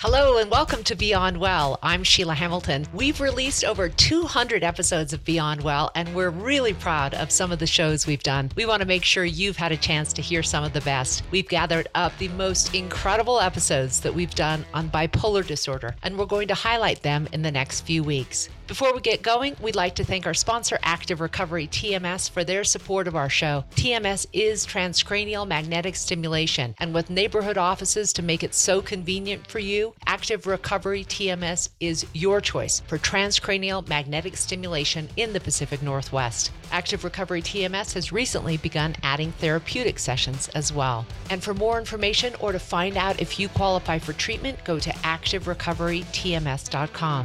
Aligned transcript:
Hello 0.00 0.38
and 0.38 0.48
welcome 0.48 0.84
to 0.84 0.94
Beyond 0.94 1.38
Well. 1.38 1.76
I'm 1.82 2.04
Sheila 2.04 2.34
Hamilton. 2.34 2.86
We've 2.94 3.20
released 3.20 3.64
over 3.64 3.88
200 3.88 4.62
episodes 4.62 5.12
of 5.12 5.24
Beyond 5.24 5.60
Well, 5.62 5.90
and 5.96 6.14
we're 6.14 6.30
really 6.30 6.72
proud 6.72 7.14
of 7.14 7.32
some 7.32 7.50
of 7.50 7.58
the 7.58 7.66
shows 7.66 8.06
we've 8.06 8.22
done. 8.22 8.52
We 8.54 8.64
want 8.64 8.80
to 8.80 8.86
make 8.86 9.02
sure 9.02 9.24
you've 9.24 9.56
had 9.56 9.72
a 9.72 9.76
chance 9.76 10.12
to 10.12 10.22
hear 10.22 10.44
some 10.44 10.62
of 10.62 10.72
the 10.72 10.82
best. 10.82 11.24
We've 11.32 11.48
gathered 11.48 11.88
up 11.96 12.16
the 12.18 12.28
most 12.28 12.76
incredible 12.76 13.40
episodes 13.40 13.98
that 14.02 14.14
we've 14.14 14.36
done 14.36 14.64
on 14.72 14.88
bipolar 14.88 15.44
disorder, 15.44 15.96
and 16.04 16.16
we're 16.16 16.26
going 16.26 16.46
to 16.46 16.54
highlight 16.54 17.02
them 17.02 17.26
in 17.32 17.42
the 17.42 17.50
next 17.50 17.80
few 17.80 18.04
weeks. 18.04 18.48
Before 18.68 18.94
we 18.94 19.00
get 19.00 19.22
going, 19.22 19.56
we'd 19.62 19.74
like 19.74 19.94
to 19.94 20.04
thank 20.04 20.26
our 20.26 20.34
sponsor, 20.34 20.78
Active 20.82 21.22
Recovery 21.22 21.68
TMS, 21.68 22.28
for 22.28 22.44
their 22.44 22.64
support 22.64 23.08
of 23.08 23.16
our 23.16 23.30
show. 23.30 23.64
TMS 23.76 24.26
is 24.34 24.66
transcranial 24.66 25.48
magnetic 25.48 25.96
stimulation, 25.96 26.74
and 26.76 26.92
with 26.92 27.08
neighborhood 27.08 27.56
offices 27.56 28.12
to 28.12 28.22
make 28.22 28.42
it 28.42 28.52
so 28.52 28.82
convenient 28.82 29.46
for 29.46 29.58
you, 29.58 29.94
Active 30.06 30.46
Recovery 30.46 31.02
TMS 31.02 31.70
is 31.80 32.04
your 32.12 32.42
choice 32.42 32.80
for 32.80 32.98
transcranial 32.98 33.88
magnetic 33.88 34.36
stimulation 34.36 35.08
in 35.16 35.32
the 35.32 35.40
Pacific 35.40 35.80
Northwest. 35.80 36.50
Active 36.70 37.04
Recovery 37.04 37.40
TMS 37.40 37.94
has 37.94 38.12
recently 38.12 38.58
begun 38.58 38.94
adding 39.02 39.32
therapeutic 39.32 39.98
sessions 39.98 40.48
as 40.48 40.74
well. 40.74 41.06
And 41.30 41.42
for 41.42 41.54
more 41.54 41.78
information 41.78 42.34
or 42.38 42.52
to 42.52 42.58
find 42.58 42.98
out 42.98 43.22
if 43.22 43.40
you 43.40 43.48
qualify 43.48 43.98
for 43.98 44.12
treatment, 44.12 44.62
go 44.64 44.78
to 44.78 44.90
activerecoverytms.com. 44.90 47.24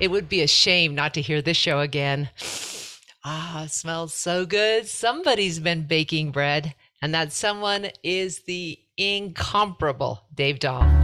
It 0.00 0.10
would 0.10 0.28
be 0.28 0.42
a 0.42 0.48
shame 0.48 0.94
not 0.94 1.14
to 1.14 1.22
hear 1.22 1.40
this 1.40 1.56
show 1.56 1.80
again. 1.80 2.30
Ah, 3.24 3.66
smells 3.68 4.12
so 4.12 4.44
good. 4.44 4.86
Somebody's 4.86 5.60
been 5.60 5.86
baking 5.86 6.32
bread, 6.32 6.74
and 7.00 7.14
that 7.14 7.32
someone 7.32 7.88
is 8.02 8.40
the 8.40 8.78
incomparable 8.96 10.24
Dave 10.34 10.58
Dahl. 10.58 11.03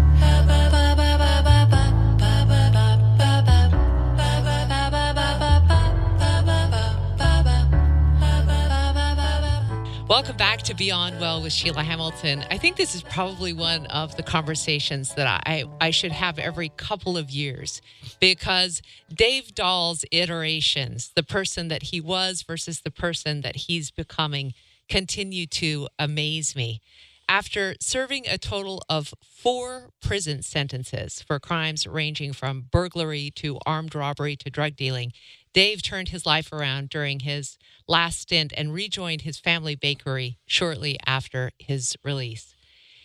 Welcome 10.11 10.37
back 10.37 10.63
to 10.63 10.75
Beyond 10.75 11.21
Well 11.21 11.41
with 11.41 11.53
Sheila 11.53 11.85
Hamilton. 11.85 12.45
I 12.51 12.59
think 12.59 12.75
this 12.75 12.97
is 12.97 13.03
probably 13.05 13.53
one 13.53 13.87
of 13.87 14.17
the 14.17 14.25
conversations 14.25 15.15
that 15.15 15.29
I, 15.47 15.63
I 15.80 15.93
should 15.93 16.11
have 16.11 16.37
every 16.37 16.69
couple 16.71 17.17
of 17.17 17.30
years 17.30 17.80
because 18.19 18.83
Dave 19.09 19.55
Dahl's 19.55 20.05
iterations, 20.11 21.13
the 21.15 21.23
person 21.23 21.69
that 21.69 21.85
he 21.85 22.01
was 22.01 22.43
versus 22.43 22.80
the 22.80 22.91
person 22.91 23.43
that 23.43 23.55
he's 23.55 23.93
becoming, 23.93 24.52
continue 24.89 25.47
to 25.47 25.87
amaze 25.97 26.57
me. 26.57 26.80
After 27.29 27.77
serving 27.80 28.24
a 28.27 28.37
total 28.37 28.83
of 28.89 29.15
four 29.23 29.91
prison 30.02 30.43
sentences 30.43 31.23
for 31.23 31.39
crimes 31.39 31.87
ranging 31.87 32.33
from 32.33 32.67
burglary 32.73 33.30
to 33.37 33.61
armed 33.65 33.95
robbery 33.95 34.35
to 34.35 34.51
drug 34.51 34.74
dealing, 34.74 35.13
Dave 35.52 35.82
turned 35.82 36.09
his 36.09 36.24
life 36.24 36.52
around 36.52 36.88
during 36.88 37.20
his 37.20 37.59
last 37.88 38.20
stint 38.20 38.52
and 38.56 38.73
rejoined 38.73 39.23
his 39.23 39.38
family 39.38 39.74
bakery 39.74 40.38
shortly 40.46 40.98
after 41.06 41.51
his 41.59 41.96
release. 42.04 42.54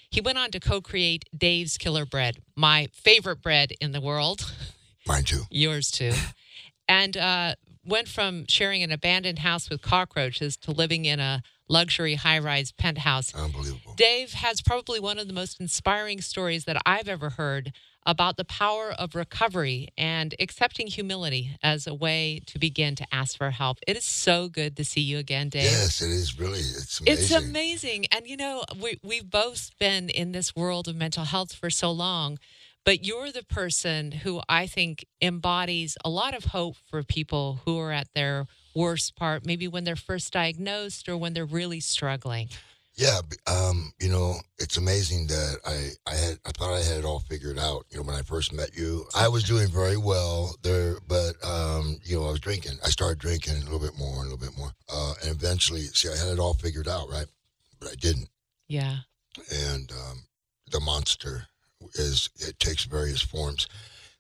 He 0.09 0.21
went 0.21 0.37
on 0.37 0.51
to 0.51 0.59
co 0.59 0.81
create 0.81 1.25
Dave's 1.35 1.77
Killer 1.77 2.05
Bread, 2.05 2.37
my 2.55 2.87
favorite 2.93 3.41
bread 3.41 3.73
in 3.81 3.91
the 3.91 4.01
world. 4.01 4.53
Mine 5.07 5.23
too. 5.23 5.43
Yours 5.49 5.91
too. 5.91 6.13
and 6.87 7.17
uh, 7.17 7.55
went 7.83 8.07
from 8.07 8.45
sharing 8.47 8.83
an 8.83 8.91
abandoned 8.91 9.39
house 9.39 9.69
with 9.69 9.81
cockroaches 9.81 10.57
to 10.57 10.71
living 10.71 11.05
in 11.05 11.19
a 11.19 11.41
luxury 11.67 12.15
high 12.15 12.39
rise 12.39 12.71
penthouse. 12.71 13.33
Unbelievable. 13.33 13.93
Dave 13.95 14.33
has 14.33 14.61
probably 14.61 14.99
one 14.99 15.19
of 15.19 15.27
the 15.27 15.33
most 15.33 15.59
inspiring 15.59 16.21
stories 16.21 16.65
that 16.65 16.81
I've 16.85 17.07
ever 17.07 17.31
heard 17.31 17.71
about 18.05 18.37
the 18.37 18.45
power 18.45 18.91
of 18.91 19.15
recovery 19.15 19.87
and 19.97 20.35
accepting 20.39 20.87
humility 20.87 21.57
as 21.63 21.87
a 21.87 21.93
way 21.93 22.39
to 22.45 22.59
begin 22.59 22.95
to 22.95 23.07
ask 23.11 23.37
for 23.37 23.49
help. 23.49 23.79
It 23.87 23.97
is 23.97 24.05
so 24.05 24.47
good 24.47 24.77
to 24.77 24.85
see 24.85 25.01
you 25.01 25.17
again, 25.17 25.49
Dave. 25.49 25.63
Yes, 25.63 26.01
it 26.01 26.11
is 26.11 26.39
really. 26.39 26.59
It's 26.59 26.99
amazing. 26.99 27.13
It's 27.13 27.31
amazing. 27.31 28.05
And 28.11 28.27
you 28.27 28.37
know, 28.37 28.63
we, 28.79 28.99
we've 29.03 29.29
both 29.29 29.71
been 29.79 30.09
in 30.09 30.33
this 30.33 30.55
world 30.55 30.87
of 30.87 30.95
mental 30.95 31.23
health 31.23 31.53
for 31.53 31.71
so 31.71 31.91
long, 31.91 32.37
but 32.83 33.03
you're 33.03 33.31
the 33.31 33.43
person 33.43 34.11
who 34.11 34.41
I 34.47 34.67
think 34.67 35.05
embodies 35.21 35.97
a 36.05 36.09
lot 36.09 36.35
of 36.35 36.45
hope 36.45 36.75
for 36.87 37.01
people 37.01 37.61
who 37.65 37.79
are 37.79 37.91
at 37.91 38.07
their 38.13 38.45
worst 38.75 39.15
part, 39.15 39.45
maybe 39.45 39.67
when 39.67 39.83
they're 39.83 39.95
first 39.95 40.33
diagnosed 40.33 41.07
or 41.09 41.17
when 41.17 41.33
they're 41.33 41.45
really 41.45 41.79
struggling. 41.79 42.49
Yeah, 42.97 43.19
um, 43.45 43.91
you 43.99 44.07
know, 44.07 44.35
it's 44.57 44.77
amazing 44.77 45.27
that 45.27 45.57
I, 45.65 45.89
I 46.09 46.15
had 46.15 46.39
I 46.45 46.51
thought 46.51 46.73
I 46.73 46.81
had 46.81 46.99
it 46.99 47.05
all 47.05 47.19
figured 47.19 47.59
out. 47.59 47.85
You 47.89 47.97
know, 47.97 48.03
when 48.03 48.15
I 48.15 48.21
first 48.21 48.53
met 48.53 48.75
you, 48.75 49.05
I 49.13 49.27
was 49.27 49.43
doing 49.43 49.67
very 49.67 49.97
well 49.97 50.55
there, 50.63 50.95
but 51.05 51.33
um, 51.45 51.97
you 52.05 52.17
know, 52.17 52.27
I 52.27 52.31
was 52.31 52.39
drinking. 52.39 52.77
I 52.85 52.89
started 52.89 53.19
drinking 53.19 53.55
a 53.55 53.63
little 53.65 53.79
bit 53.79 53.97
more, 53.97 54.19
and 54.23 54.31
a 54.31 54.35
little 54.35 54.37
bit 54.37 54.57
more, 54.57 54.71
uh, 54.93 55.13
and 55.21 55.31
eventually, 55.31 55.81
see, 55.81 56.07
I 56.07 56.15
had 56.15 56.31
it 56.31 56.39
all 56.39 56.53
figured 56.53 56.87
out, 56.87 57.09
right? 57.09 57.27
But 57.81 57.89
I 57.89 57.95
didn't. 57.95 58.29
Yeah. 58.69 58.99
And 59.51 59.91
um, 59.91 60.23
the 60.71 60.79
monster 60.79 61.47
is 61.95 62.29
it 62.37 62.59
takes 62.59 62.85
various 62.85 63.21
forms. 63.21 63.67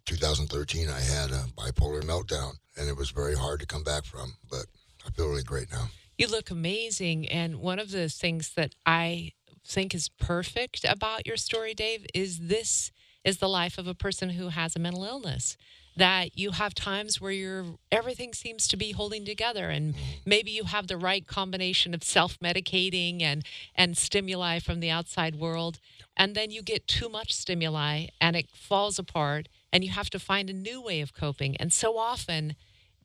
2013, 0.05 0.89
I 0.89 0.99
had 0.99 1.31
a 1.31 1.45
bipolar 1.57 2.01
meltdown, 2.03 2.53
and 2.77 2.87
it 2.87 2.95
was 2.95 3.09
very 3.09 3.35
hard 3.35 3.59
to 3.59 3.65
come 3.65 3.83
back 3.83 4.05
from, 4.05 4.33
but 4.49 4.65
I 5.05 5.11
feel 5.11 5.27
really 5.27 5.43
great 5.43 5.71
now. 5.71 5.89
You 6.17 6.27
look 6.27 6.49
amazing. 6.49 7.27
And 7.27 7.57
one 7.57 7.79
of 7.79 7.91
the 7.91 8.09
things 8.09 8.53
that 8.55 8.75
I 8.85 9.33
think 9.65 9.93
is 9.93 10.09
perfect 10.09 10.85
about 10.85 11.25
your 11.27 11.37
story, 11.37 11.73
Dave, 11.73 12.05
is 12.13 12.47
this 12.47 12.91
is 13.25 13.37
the 13.37 13.49
life 13.49 13.77
of 13.77 13.87
a 13.87 13.95
person 13.95 14.29
who 14.29 14.49
has 14.49 14.75
a 14.75 14.79
mental 14.79 15.03
illness. 15.03 15.57
That 15.97 16.37
you 16.37 16.51
have 16.51 16.75
times 16.75 17.21
where 17.21 17.31
you're 17.31 17.65
everything 17.89 18.33
seems 18.33 18.67
to 18.67 18.75
be 18.75 18.91
holding 18.91 19.23
together, 19.23 19.69
and 19.69 19.95
maybe 20.25 20.51
you 20.51 20.65
have 20.65 20.87
the 20.87 20.97
right 20.97 21.25
combination 21.25 21.93
of 21.93 22.03
self-medicating 22.03 23.21
and 23.21 23.45
and 23.75 23.97
stimuli 23.97 24.59
from 24.59 24.81
the 24.81 24.89
outside 24.89 25.35
world, 25.35 25.79
and 26.17 26.35
then 26.35 26.51
you 26.51 26.61
get 26.61 26.85
too 26.85 27.07
much 27.07 27.33
stimuli 27.33 28.07
and 28.19 28.35
it 28.35 28.49
falls 28.53 28.99
apart, 28.99 29.47
and 29.71 29.85
you 29.85 29.91
have 29.91 30.09
to 30.09 30.19
find 30.19 30.49
a 30.49 30.53
new 30.53 30.81
way 30.81 30.99
of 30.99 31.13
coping. 31.13 31.55
And 31.61 31.71
so 31.71 31.97
often, 31.97 32.55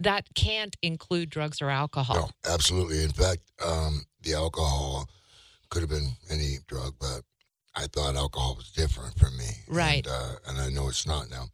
that 0.01 0.35
can't 0.35 0.77
include 0.83 1.31
drugs 1.31 1.63
or 1.63 1.71
alcohol. 1.71 2.17
No, 2.17 2.53
absolutely. 2.53 3.05
In 3.05 3.13
fact, 3.13 3.43
um, 3.65 4.07
the 4.23 4.35
alcohol 4.35 5.09
could 5.69 5.83
have 5.83 5.91
been 5.91 6.17
any 6.29 6.59
drug, 6.67 6.95
but 6.99 7.23
I 7.77 7.87
thought 7.87 8.17
alcohol 8.17 8.57
was 8.57 8.73
different 8.73 9.17
for 9.17 9.31
me. 9.31 9.51
Right. 9.71 10.07
And, 10.07 10.15
uh, 10.15 10.35
and 10.49 10.61
I 10.61 10.69
know 10.71 10.89
it's 10.89 11.07
not 11.07 11.31
now. 11.31 11.47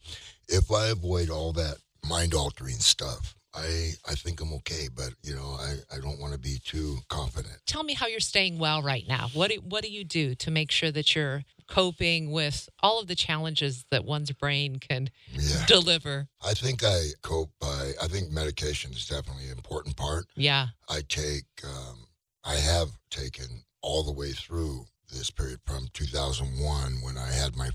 If 0.48 0.70
I 0.70 0.88
avoid 0.88 1.30
all 1.30 1.52
that 1.54 1.76
mind 2.08 2.34
altering 2.34 2.76
stuff, 2.78 3.34
I, 3.54 3.92
I 4.08 4.14
think 4.14 4.40
I'm 4.40 4.52
okay, 4.54 4.88
but 4.94 5.14
you 5.22 5.34
know 5.34 5.56
I, 5.58 5.76
I 5.96 5.98
don't 6.00 6.20
want 6.20 6.34
to 6.34 6.38
be 6.38 6.58
too 6.64 6.98
confident. 7.08 7.54
Tell 7.66 7.82
me 7.82 7.94
how 7.94 8.06
you're 8.06 8.20
staying 8.20 8.58
well 8.58 8.82
right 8.82 9.04
now. 9.08 9.28
What 9.32 9.50
do, 9.50 9.56
what 9.56 9.82
do 9.82 9.90
you 9.90 10.04
do 10.04 10.34
to 10.34 10.50
make 10.50 10.70
sure 10.70 10.90
that 10.90 11.14
you're 11.14 11.42
coping 11.66 12.30
with 12.30 12.68
all 12.80 13.00
of 13.00 13.08
the 13.08 13.14
challenges 13.14 13.86
that 13.90 14.04
one's 14.04 14.30
brain 14.30 14.76
can 14.76 15.10
Yeah. 15.32 15.64
deliver? 15.66 16.28
I 16.44 16.52
think 16.54 16.84
I 16.84 17.08
cope 17.22 17.50
by, 17.58 17.92
I 18.00 18.08
think 18.08 18.30
medication 18.30 18.92
is 18.92 19.06
definitely 19.06 19.46
an 19.46 19.56
important 19.56 19.96
part. 19.96 20.26
Yeah. 20.36 20.68
I 20.88 21.00
take, 21.08 21.46
um, 21.64 22.06
I 22.44 22.56
have 22.56 22.90
taken 23.10 23.64
all 23.80 24.04
the 24.04 24.12
way 24.12 24.32
through 24.32 24.86
this 25.12 25.30
period 25.30 25.60
from 25.66 25.88
2001 25.92 26.92
when 27.02 27.16
I 27.16 27.30
had 27.30 27.56
my, 27.56 27.70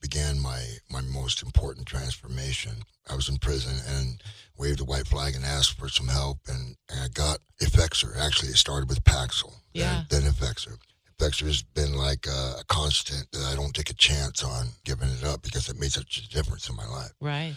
began 0.00 0.38
my, 0.40 0.62
my 0.90 1.00
most 1.02 1.42
important 1.42 1.86
transformation. 1.86 2.72
I 3.10 3.14
was 3.14 3.28
in 3.28 3.38
prison 3.38 3.76
and 3.96 4.22
waved 4.58 4.80
a 4.80 4.84
white 4.84 5.06
flag 5.06 5.34
and 5.34 5.44
asked 5.44 5.78
for 5.78 5.88
some 5.88 6.08
help 6.08 6.38
and, 6.48 6.76
and 6.90 7.00
I 7.00 7.08
got 7.08 7.38
Effexor. 7.60 8.16
Actually, 8.18 8.50
it 8.50 8.56
started 8.56 8.88
with 8.88 9.02
Paxil, 9.04 9.52
Yeah. 9.72 10.04
then, 10.08 10.22
then 10.24 10.32
Effexor. 10.32 10.76
Effexor 11.18 11.46
has 11.46 11.62
been 11.62 11.94
like 11.94 12.26
a, 12.26 12.56
a 12.60 12.64
constant 12.68 13.30
that 13.32 13.44
I 13.50 13.56
don't 13.56 13.74
take 13.74 13.90
a 13.90 13.94
chance 13.94 14.44
on 14.44 14.66
giving 14.84 15.08
it 15.08 15.24
up 15.24 15.42
because 15.42 15.68
it 15.68 15.80
made 15.80 15.92
such 15.92 16.18
a 16.18 16.28
difference 16.28 16.68
in 16.68 16.76
my 16.76 16.86
life. 16.86 17.12
Right. 17.20 17.56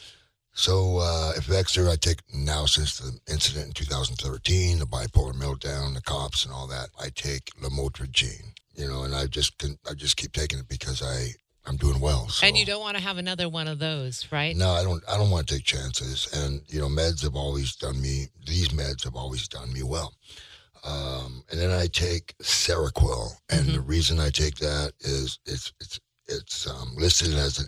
So, 0.54 0.98
uh, 0.98 1.34
Effexor, 1.34 1.90
I 1.90 1.96
take 1.96 2.20
now 2.34 2.66
since 2.66 2.98
the 2.98 3.18
incident 3.32 3.68
in 3.68 3.74
2013, 3.74 4.80
the 4.80 4.86
bipolar 4.86 5.34
meltdown, 5.34 5.94
the 5.94 6.02
cops, 6.02 6.46
and 6.46 6.54
all 6.54 6.68
that, 6.68 6.90
I 7.00 7.10
take 7.16 7.46
lamotrigine. 7.62 8.54
You 8.76 8.88
know, 8.88 9.04
and 9.04 9.16
I 9.16 9.28
just 9.28 9.58
can, 9.58 9.78
I 9.90 9.94
just 9.94 10.18
keep 10.18 10.34
taking 10.34 10.60
it 10.60 10.68
because 10.68 11.02
I 11.02 11.34
I'm 11.66 11.78
doing 11.78 12.00
well. 12.00 12.28
So. 12.30 12.48
And 12.48 12.58
you 12.58 12.66
don't 12.66 12.82
want 12.82 12.98
to 12.98 13.04
have 13.04 13.18
another 13.18 13.48
one 13.48 13.68
of 13.68 13.80
those, 13.80 14.28
right? 14.32 14.56
No, 14.56 14.72
I 14.72 14.84
don't. 14.84 15.04
I 15.08 15.18
don't 15.18 15.30
want 15.30 15.48
to 15.48 15.56
take 15.56 15.64
chances. 15.64 16.28
And 16.34 16.62
you 16.68 16.80
know, 16.80 16.88
meds 16.88 17.22
have 17.24 17.36
always 17.36 17.76
done 17.76 18.02
me. 18.02 18.28
These 18.46 18.70
meds 18.70 19.04
have 19.04 19.16
always 19.16 19.48
done 19.48 19.72
me 19.72 19.84
well. 19.84 20.14
Um, 20.84 21.44
and 21.52 21.60
then 21.60 21.70
I 21.70 21.86
take 21.88 22.36
Seroquel, 22.42 23.34
and 23.50 23.68
the 23.68 23.82
reason 23.82 24.20
I 24.20 24.30
take 24.30 24.56
that 24.56 24.94
is 25.02 25.40
it's 25.46 25.72
it's 25.80 26.00
it's 26.28 26.68
um, 26.68 26.94
listed 26.96 27.34
as 27.34 27.60
an 27.60 27.68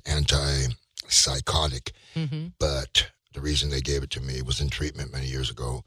antipsychotic, 1.08 1.92
hmm 2.14 2.48
but 2.60 3.12
the 3.34 3.42
reason 3.42 3.70
they 3.70 3.82
gave 3.82 4.04
it 4.04 4.10
to 4.12 4.22
me 4.22 4.42
was 4.42 4.62
in 4.62 4.70
treatment 4.70 5.12
many 5.12 5.26
years 5.26 5.50
ago, 5.50 5.84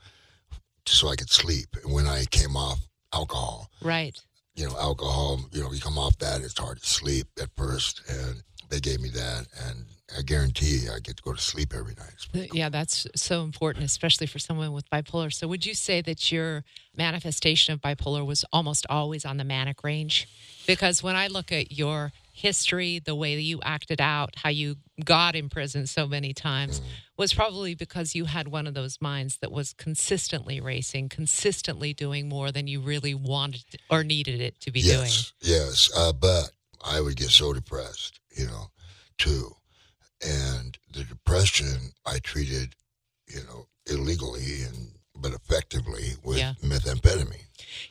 just 0.84 1.00
so 1.00 1.08
I 1.08 1.16
could 1.16 1.30
sleep. 1.30 1.68
And 1.82 1.92
when 1.92 2.06
I 2.06 2.24
came 2.26 2.56
off 2.56 2.80
alcohol, 3.12 3.70
Right. 3.80 4.20
you 4.56 4.66
know, 4.68 4.76
alcohol, 4.78 5.40
you 5.52 5.62
know, 5.62 5.72
you 5.72 5.80
come 5.80 5.96
off 5.96 6.18
that, 6.18 6.40
it's 6.42 6.58
hard 6.58 6.80
to 6.80 6.86
sleep 6.86 7.28
at 7.40 7.50
first. 7.56 8.02
And 8.08 8.42
they 8.68 8.80
gave 8.80 9.00
me 9.00 9.10
that, 9.10 9.46
and 9.64 9.86
I 10.18 10.22
guarantee 10.22 10.78
you, 10.78 10.90
I 10.92 10.98
get 10.98 11.16
to 11.18 11.22
go 11.22 11.32
to 11.32 11.40
sleep 11.40 11.72
every 11.72 11.94
night. 11.94 12.26
Cool. 12.32 12.46
Yeah, 12.52 12.68
that's 12.68 13.06
so 13.14 13.42
important, 13.42 13.84
especially 13.84 14.26
for 14.26 14.40
someone 14.40 14.72
with 14.72 14.90
bipolar. 14.90 15.32
So, 15.32 15.46
would 15.46 15.64
you 15.64 15.74
say 15.74 16.00
that 16.02 16.32
your 16.32 16.64
manifestation 16.96 17.74
of 17.74 17.80
bipolar 17.80 18.26
was 18.26 18.44
almost 18.52 18.86
always 18.90 19.24
on 19.24 19.36
the 19.36 19.44
manic 19.44 19.84
range? 19.84 20.28
Because 20.66 21.02
when 21.02 21.14
I 21.14 21.28
look 21.28 21.52
at 21.52 21.72
your 21.72 22.12
history, 22.36 22.98
the 22.98 23.14
way 23.14 23.34
that 23.34 23.42
you 23.42 23.60
acted 23.62 24.00
out, 24.00 24.34
how 24.36 24.50
you 24.50 24.76
got 25.02 25.34
in 25.34 25.48
prison 25.48 25.86
so 25.86 26.06
many 26.06 26.34
times, 26.34 26.82
was 27.16 27.32
probably 27.32 27.74
because 27.74 28.14
you 28.14 28.26
had 28.26 28.48
one 28.48 28.66
of 28.66 28.74
those 28.74 29.00
minds 29.00 29.38
that 29.38 29.50
was 29.50 29.72
consistently 29.72 30.60
racing, 30.60 31.08
consistently 31.08 31.94
doing 31.94 32.28
more 32.28 32.52
than 32.52 32.66
you 32.66 32.80
really 32.80 33.14
wanted 33.14 33.64
or 33.90 34.04
needed 34.04 34.40
it 34.40 34.60
to 34.60 34.70
be 34.70 34.82
doing. 34.82 35.04
Yes, 35.04 35.32
yes. 35.40 35.90
Uh, 35.96 36.12
but 36.12 36.50
I 36.84 37.00
would 37.00 37.16
get 37.16 37.30
so 37.30 37.52
depressed, 37.54 38.20
you 38.36 38.46
know, 38.46 38.70
too. 39.16 39.56
And 40.26 40.76
the 40.92 41.04
depression 41.04 41.92
I 42.04 42.18
treated, 42.18 42.74
you 43.28 43.40
know, 43.44 43.66
illegally 43.86 44.62
and 44.62 44.92
but 45.18 45.32
effectively 45.32 46.12
with 46.22 46.38
Yeah. 46.38 46.52
methamphetamine. 46.62 47.46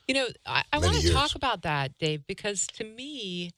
You 0.08 0.14
know, 0.14 0.28
I, 0.46 0.64
I 0.72 0.78
want 0.78 1.02
to 1.02 1.12
talk 1.12 1.34
about 1.36 1.64
that, 1.64 1.98
Dave, 1.98 2.28
because 2.28 2.68
to 2.68 2.84
me, 2.84 3.52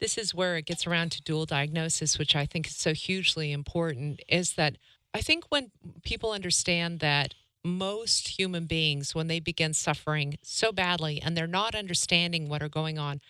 this 0.00 0.16
is 0.18 0.34
where 0.34 0.56
it 0.56 0.66
gets 0.66 0.86
around 0.86 1.12
to 1.12 1.22
dual 1.22 1.46
diagnosis, 1.46 2.18
which 2.18 2.36
I 2.36 2.46
think 2.46 2.66
is 2.66 2.76
so 2.76 2.92
hugely 2.94 3.52
important. 3.52 4.20
Is 4.28 4.52
that 4.54 4.76
I 5.14 5.20
think 5.20 5.44
when 5.48 5.70
people 6.02 6.32
understand 6.32 7.00
that 7.00 7.34
most 7.64 8.38
human 8.38 8.66
beings, 8.66 9.14
when 9.14 9.26
they 9.26 9.40
begin 9.40 9.74
suffering 9.74 10.38
so 10.42 10.70
badly 10.72 11.20
and 11.20 11.36
they're 11.36 11.46
not 11.46 11.74
understanding 11.74 12.48
what 12.48 12.62
are 12.62 12.68
going 12.68 12.98
on, 12.98 13.20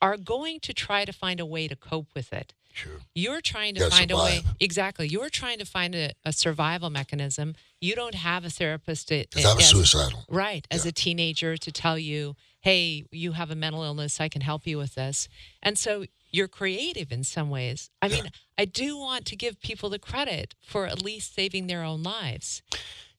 are 0.00 0.16
going 0.16 0.58
to 0.60 0.74
try 0.74 1.04
to 1.04 1.12
find 1.12 1.38
a 1.38 1.46
way 1.46 1.68
to 1.68 1.76
cope 1.76 2.08
with 2.14 2.32
it. 2.32 2.54
Sure. 2.74 2.92
You're 3.14 3.40
trying 3.42 3.74
to 3.74 3.80
Gotta 3.80 3.94
find 3.94 4.10
a 4.10 4.16
way. 4.16 4.40
Exactly. 4.58 5.06
You're 5.06 5.28
trying 5.28 5.58
to 5.58 5.64
find 5.66 5.94
a, 5.94 6.12
a 6.24 6.32
survival 6.32 6.88
mechanism. 6.90 7.54
You 7.80 7.94
don't 7.94 8.14
have 8.14 8.44
a 8.46 8.50
therapist. 8.50 9.08
To, 9.08 9.20
I 9.36 9.54
was 9.54 9.64
as- 9.64 9.68
suicidal. 9.70 10.24
Right. 10.28 10.66
As 10.70 10.84
Yeah. 10.84 10.88
a 10.88 10.92
teenager 10.92 11.56
to 11.58 11.70
tell 11.70 11.98
you, 11.98 12.34
hey, 12.62 13.04
you 13.10 13.32
have 13.32 13.50
a 13.50 13.54
mental 13.56 13.82
illness, 13.82 14.20
I 14.20 14.28
can 14.28 14.40
help 14.42 14.66
you 14.66 14.78
with 14.78 14.94
this. 14.94 15.28
And 15.62 15.76
so 15.76 16.04
you're 16.30 16.48
creative 16.48 17.12
in 17.12 17.24
some 17.24 17.50
ways. 17.50 17.90
I 18.00 18.08
Yeah. 18.08 18.14
mean, 18.22 18.30
I 18.56 18.64
do 18.64 18.96
want 18.96 19.26
to 19.26 19.36
give 19.36 19.60
people 19.60 19.90
the 19.90 19.98
credit 19.98 20.54
for 20.64 20.86
at 20.86 21.02
least 21.02 21.34
saving 21.34 21.66
their 21.66 21.82
own 21.84 22.02
lives. 22.02 22.62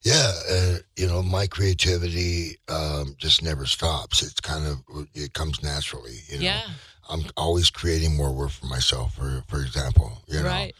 Yeah, 0.02 0.32
uh, 0.50 0.76
you 0.96 1.06
know, 1.06 1.22
my 1.22 1.46
creativity 1.46 2.58
um, 2.68 3.14
just 3.18 3.42
never 3.42 3.64
stops. 3.66 4.22
It's 4.22 4.40
kind 4.40 4.66
of 4.66 5.06
it 5.14 5.32
comes 5.32 5.62
naturally. 5.62 6.18
You 6.28 6.36
know, 6.38 6.44
Yeah. 6.44 6.70
I'm 7.08 7.24
always 7.36 7.70
creating 7.70 8.16
more 8.16 8.32
work 8.32 8.50
for 8.50 8.66
myself. 8.66 9.14
For 9.14 9.44
for 9.48 9.60
example, 9.60 10.22
you 10.26 10.42
know, 10.42 10.48
Right. 10.48 10.74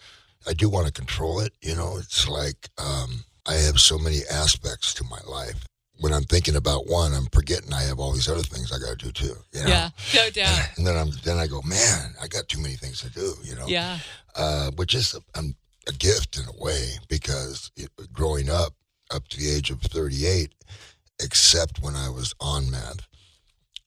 I 0.46 0.52
do 0.52 0.68
want 0.68 0.86
to 0.86 0.92
control 0.92 1.40
it. 1.40 1.52
You 1.62 1.74
know, 1.74 1.96
it's 1.98 2.28
like 2.28 2.68
um, 2.78 3.24
I 3.46 3.54
have 3.54 3.80
so 3.80 3.98
many 3.98 4.20
aspects 4.30 4.92
to 4.94 5.04
my 5.04 5.20
life. 5.26 5.64
When 6.00 6.12
I'm 6.12 6.24
thinking 6.24 6.56
about 6.56 6.88
one, 6.88 7.12
I'm 7.14 7.26
forgetting 7.32 7.72
I 7.72 7.82
have 7.82 8.00
all 8.00 8.12
these 8.12 8.28
other 8.28 8.42
things 8.42 8.72
I 8.72 8.78
got 8.78 8.98
to 8.98 9.06
do 9.06 9.12
too. 9.12 9.34
You 9.52 9.62
know? 9.62 9.68
Yeah. 9.68 9.90
No 10.14 10.28
doubt. 10.30 10.68
And 10.76 10.86
then 10.86 10.96
I'm 10.96 11.10
then 11.24 11.38
I 11.38 11.46
go, 11.46 11.62
man, 11.62 12.14
I 12.20 12.26
got 12.26 12.48
too 12.48 12.60
many 12.60 12.74
things 12.74 13.00
to 13.02 13.10
do. 13.10 13.34
You 13.44 13.54
know, 13.54 13.66
Yeah. 13.66 13.98
uh, 14.34 14.70
which 14.72 14.94
is 14.94 15.14
a, 15.14 15.38
um, 15.38 15.54
a 15.88 15.92
gift 15.92 16.36
in 16.36 16.44
a 16.46 16.62
way 16.64 16.94
because 17.08 17.70
it, 17.76 17.90
growing 18.12 18.50
up 18.50 18.74
up 19.12 19.28
to 19.28 19.38
the 19.38 19.50
age 19.50 19.70
of 19.70 19.80
38, 19.82 20.52
except 21.22 21.80
when 21.80 21.94
I 21.94 22.08
was 22.08 22.34
on 22.40 22.70
meth, 22.70 23.06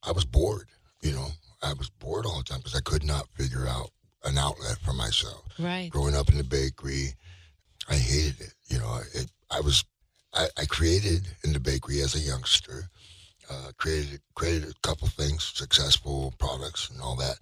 I 0.03 0.11
was 0.11 0.25
bored. 0.25 0.69
You 1.01 1.11
know, 1.11 1.27
I 1.61 1.73
was 1.73 1.89
bored 1.89 2.25
all 2.25 2.37
the 2.37 2.43
time 2.43 2.59
because 2.59 2.75
I 2.75 2.81
could 2.81 3.03
not 3.03 3.27
figure 3.35 3.67
out 3.67 3.89
an 4.23 4.37
outlet 4.37 4.77
for 4.83 4.93
myself. 4.93 5.43
Right. 5.59 5.89
Growing 5.89 6.15
up 6.15 6.29
in 6.29 6.37
the 6.37 6.43
bakery, 6.43 7.13
I 7.89 7.95
hated 7.95 8.39
it. 8.41 8.53
You 8.67 8.77
know, 8.79 9.01
it, 9.13 9.29
I 9.51 9.59
was 9.61 9.83
I, 10.37 10.47
I 10.61 10.65
created 10.65 11.27
in 11.43 11.53
the 11.53 11.59
bakery 11.59 12.01
as 12.01 12.15
a 12.15 12.19
youngster. 12.19 12.85
Uh, 13.49 13.71
created 13.77 14.19
created 14.35 14.69
a 14.69 14.87
couple 14.87 15.07
things, 15.07 15.51
successful 15.55 16.33
products 16.37 16.89
and 16.89 17.01
all 17.01 17.15
that. 17.15 17.35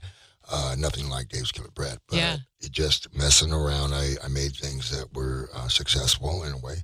Uh, 0.51 0.75
nothing 0.77 1.09
like 1.09 1.27
Dave's 1.29 1.51
Killer 1.51 1.71
Bread, 1.73 1.97
but 2.07 2.17
Yeah. 2.17 2.37
it 2.61 2.71
just 2.71 3.07
messing 3.17 3.51
around. 3.51 3.93
I, 3.93 4.13
I 4.23 4.27
made 4.27 4.53
things 4.55 4.91
that 4.91 5.11
were 5.15 5.49
uh, 5.55 5.67
successful 5.67 6.43
in 6.43 6.53
a 6.53 6.59
way, 6.59 6.83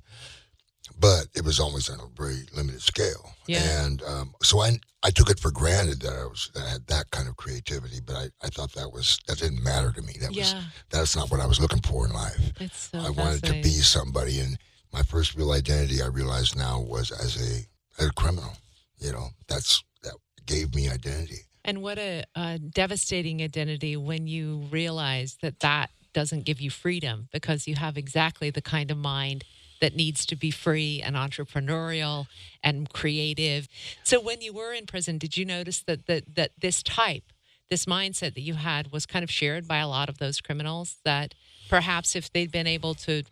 but 0.98 1.26
it 1.34 1.44
was 1.44 1.60
always 1.60 1.88
on 1.88 2.00
a 2.00 2.06
very 2.20 2.40
limited 2.54 2.82
scale. 2.82 3.30
Yeah. 3.46 3.84
And 3.84 4.02
um, 4.02 4.34
so 4.42 4.60
I 4.60 4.78
I 5.04 5.10
took 5.10 5.30
it 5.30 5.38
for 5.40 5.50
granted 5.52 6.00
that 6.02 6.12
I 6.14 6.24
was 6.24 6.50
that 6.54 6.64
I 6.64 6.68
had 6.70 6.86
that 6.88 7.10
kind 7.12 7.28
of 7.28 7.36
creativity, 7.36 8.00
but 8.04 8.16
I, 8.16 8.30
I 8.42 8.48
thought 8.48 8.72
that 8.72 8.92
was 8.92 9.20
that 9.26 9.38
didn't 9.38 9.62
matter 9.62 9.92
to 9.92 10.02
me. 10.02 10.14
That 10.20 10.34
was 10.34 10.54
that's 10.90 11.14
not 11.16 11.30
what 11.30 11.40
I 11.40 11.46
was 11.46 11.60
looking 11.60 11.82
for 11.82 12.06
in 12.06 12.12
life. 12.12 12.52
It's 12.60 12.90
so 12.90 12.98
I 12.98 13.10
wanted 13.10 13.44
to 13.44 13.52
be 13.62 13.70
somebody, 13.70 14.40
and 14.40 14.58
my 14.92 15.02
first 15.02 15.34
real 15.34 15.52
identity 15.52 16.02
I 16.02 16.06
realized 16.06 16.56
now 16.56 16.80
was 16.80 17.10
as 17.10 17.36
a 17.36 17.66
a 17.98 18.10
criminal. 18.12 18.52
You 18.98 19.12
know, 19.12 19.28
that's 19.48 19.82
that 20.02 20.14
gave 20.46 20.74
me 20.74 20.88
identity. 20.88 21.40
And 21.64 21.82
what 21.82 21.98
a, 21.98 22.24
a 22.34 22.58
devastating 22.58 23.40
identity 23.42 23.96
when 23.96 24.26
you 24.26 24.64
realize 24.70 25.38
that 25.42 25.60
that 25.60 25.90
doesn't 26.12 26.44
give 26.44 26.60
you 26.60 26.70
freedom 26.70 27.28
because 27.32 27.66
you 27.66 27.76
have 27.76 27.96
exactly 27.96 28.50
the 28.50 28.62
kind 28.62 28.90
of 28.90 28.98
mind 28.98 29.44
that 29.80 29.96
needs 29.96 30.26
to 30.26 30.36
be 30.36 30.50
free 30.50 31.02
and 31.02 31.16
entrepreneurial 31.16 32.26
and 32.62 32.92
creative. 32.92 33.68
So 34.04 34.20
when 34.20 34.40
you 34.40 34.52
were 34.52 34.72
in 34.72 34.86
prison, 34.86 35.18
did 35.18 35.36
you 35.36 35.44
notice 35.44 35.82
that 35.82 36.06
that, 36.06 36.34
that 36.36 36.50
this 36.60 36.82
type, 36.82 37.24
this 37.70 37.86
mindset 37.86 38.34
that 38.34 38.42
you 38.42 38.54
had 38.54 38.92
was 38.92 39.06
kind 39.06 39.22
of 39.22 39.30
shared 39.30 39.66
by 39.66 39.78
a 39.78 39.88
lot 39.88 40.08
of 40.08 40.18
those 40.18 40.40
criminals 40.40 40.96
that 41.04 41.34
perhaps 41.68 42.14
if 42.14 42.32
they'd 42.32 42.52
been 42.52 42.66
able 42.66 42.94
to 42.94 43.22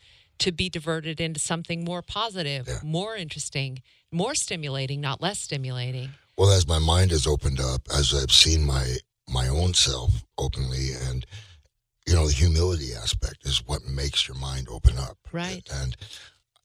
to 0.40 0.52
be 0.52 0.68
diverted 0.68 1.20
into 1.20 1.40
something 1.40 1.84
more 1.84 2.02
positive, 2.02 2.66
Yeah. 2.68 2.80
more 2.82 3.16
interesting, 3.16 3.82
more 4.10 4.34
stimulating, 4.34 5.00
not 5.00 5.20
less 5.20 5.40
stimulating. 5.40 6.10
Well, 6.36 6.50
as 6.50 6.66
my 6.66 6.78
mind 6.78 7.10
has 7.12 7.26
opened 7.26 7.60
up, 7.60 7.82
as 7.94 8.12
I've 8.14 8.32
seen 8.32 8.64
my 8.64 8.96
my 9.28 9.46
own 9.46 9.74
self 9.74 10.24
openly, 10.38 10.90
and 11.08 11.24
you 12.06 12.14
know, 12.14 12.26
the 12.26 12.32
humility 12.32 12.94
aspect 12.94 13.46
is 13.46 13.62
what 13.66 13.84
makes 13.86 14.26
your 14.26 14.36
mind 14.36 14.66
open 14.68 14.98
up. 14.98 15.16
Right. 15.30 15.62
And 15.72 15.96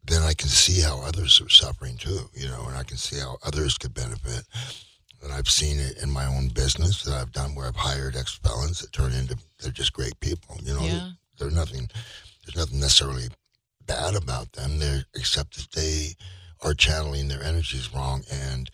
then 0.04 0.24
I 0.24 0.34
can 0.34 0.50
see 0.50 0.82
how 0.82 1.02
others 1.02 1.40
are 1.42 1.50
suffering 1.50 1.98
too. 1.98 2.30
You 2.34 2.48
know, 2.48 2.66
and 2.68 2.76
I 2.76 2.84
can 2.84 2.98
see 2.98 3.20
how 3.20 3.38
others 3.44 3.78
could 3.78 3.94
benefit. 3.94 4.46
And 5.22 5.32
I've 5.34 5.50
seen 5.50 5.80
it 5.80 5.98
in 6.02 6.10
my 6.10 6.26
own 6.26 6.48
business 6.50 7.04
that 7.04 7.14
I've 7.14 7.32
done 7.32 7.54
where 7.56 7.68
I've 7.68 7.76
hired 7.76 8.16
ex 8.16 8.36
felons 8.36 8.80
that 8.80 8.92
turn 8.94 9.12
into 9.14 9.38
they're 9.60 9.72
just 9.72 9.94
great 9.94 10.20
people. 10.20 10.58
You 10.64 10.74
know, 10.74 10.86
Yeah. 10.86 11.12
they're 11.38 11.52
nothing. 11.52 11.90
There's 12.46 12.56
nothing 12.56 12.80
necessarily 12.80 13.28
bad 13.86 14.16
about 14.16 14.54
them. 14.54 14.80
They're 14.80 15.06
except 15.16 15.56
that 15.58 15.72
they 15.80 16.16
are 16.62 16.74
channeling 16.74 17.28
their 17.28 17.44
energies 17.44 17.94
wrong 17.94 18.24
and 18.32 18.70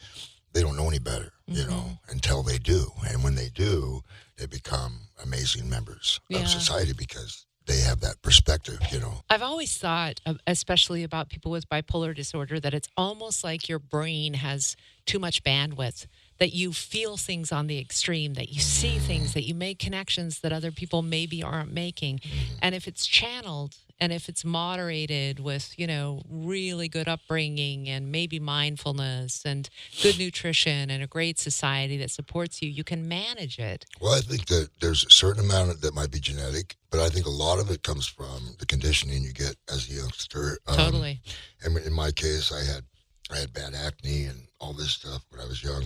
they 0.54 0.62
don't 0.62 0.76
know 0.78 0.88
any 0.88 1.00
better. 1.00 1.32
You 1.48 1.66
know, 1.68 1.74
Mm-hmm. 1.74 2.12
until 2.12 2.44
they 2.44 2.58
do, 2.58 2.92
and 3.10 3.24
when 3.26 3.36
they 3.36 3.50
do, 3.50 4.04
they 4.38 4.46
become 4.46 5.02
amazing 5.22 5.70
members 5.70 6.22
Yeah. 6.30 6.40
of 6.40 6.48
society 6.48 6.94
because 6.94 7.46
they 7.66 7.80
have 7.82 8.00
that 8.02 8.22
perspective. 8.22 8.80
You 8.90 9.00
know. 9.02 9.22
I've 9.30 9.42
always 9.42 9.78
thought, 9.78 10.22
uh, 10.26 10.36
especially 10.48 11.04
about 11.04 11.28
people 11.30 11.52
with 11.52 11.68
bipolar 11.68 12.16
disorder, 12.16 12.60
that 12.62 12.74
it's 12.74 12.88
almost 12.96 13.44
like 13.44 13.68
your 13.68 13.80
brain 13.80 14.36
has 14.36 14.78
too 15.06 15.20
much 15.20 15.44
bandwidth, 15.44 16.06
that 16.42 16.56
you 16.56 16.74
feel 16.74 17.18
things 17.18 17.52
on 17.52 17.68
the 17.68 17.78
extreme, 17.78 18.34
that 18.34 18.50
you 18.50 18.60
see 18.60 18.98
things, 18.98 19.36
that 19.36 19.44
you 19.44 19.54
make 19.54 19.78
connections 19.78 20.40
that 20.40 20.52
other 20.52 20.72
people 20.72 21.04
maybe 21.04 21.44
aren't 21.44 21.72
making. 21.72 22.20
And 22.64 22.74
if 22.74 22.88
it's 22.88 23.06
channeled 23.06 23.76
and 24.00 24.12
if 24.12 24.28
it's 24.28 24.44
moderated 24.44 25.40
with, 25.40 25.78
you 25.78 25.86
know, 25.86 26.24
really 26.28 26.88
good 26.88 27.08
upbringing 27.08 27.88
and 27.88 28.12
maybe 28.12 28.40
mindfulness 28.40 29.46
and 29.46 29.70
good 30.02 30.18
nutrition 30.18 30.90
and 30.90 31.04
a 31.04 31.06
great 31.06 31.38
society 31.38 31.96
that 31.98 32.10
supports 32.10 32.60
you, 32.64 32.70
you 32.72 32.84
can 32.84 33.08
manage 33.08 33.60
it. 33.60 33.86
Well, 34.02 34.16
I 34.16 34.22
think 34.22 34.48
that 34.48 34.70
there's 34.80 35.06
a 35.06 35.12
certain 35.12 35.46
amount 35.46 35.80
that 35.80 35.94
might 35.94 36.10
be 36.10 36.20
genetic, 36.20 36.76
but 36.90 37.02
I 37.02 37.10
think 37.10 37.28
a 37.28 37.30
lot 37.30 37.60
of 37.60 37.70
it 37.70 37.84
comes 37.84 38.08
from 38.08 38.56
the 38.58 38.66
conditioning 38.66 39.22
you 39.22 39.32
get 39.32 39.58
as 39.72 39.88
a 39.92 39.94
youngster. 39.94 40.58
Um, 40.66 40.76
Totally. 40.76 41.22
And 41.64 41.78
in 41.78 41.94
my 41.94 42.10
case, 42.10 42.52
I 42.52 42.64
had 42.64 42.84
I 43.32 43.38
had 43.38 43.54
bad 43.54 43.76
acne 43.76 44.26
and 44.26 44.48
all 44.60 44.74
this 44.74 44.92
stuff 44.92 45.24
when 45.30 45.40
I 45.40 45.46
was 45.46 45.64
young, 45.64 45.86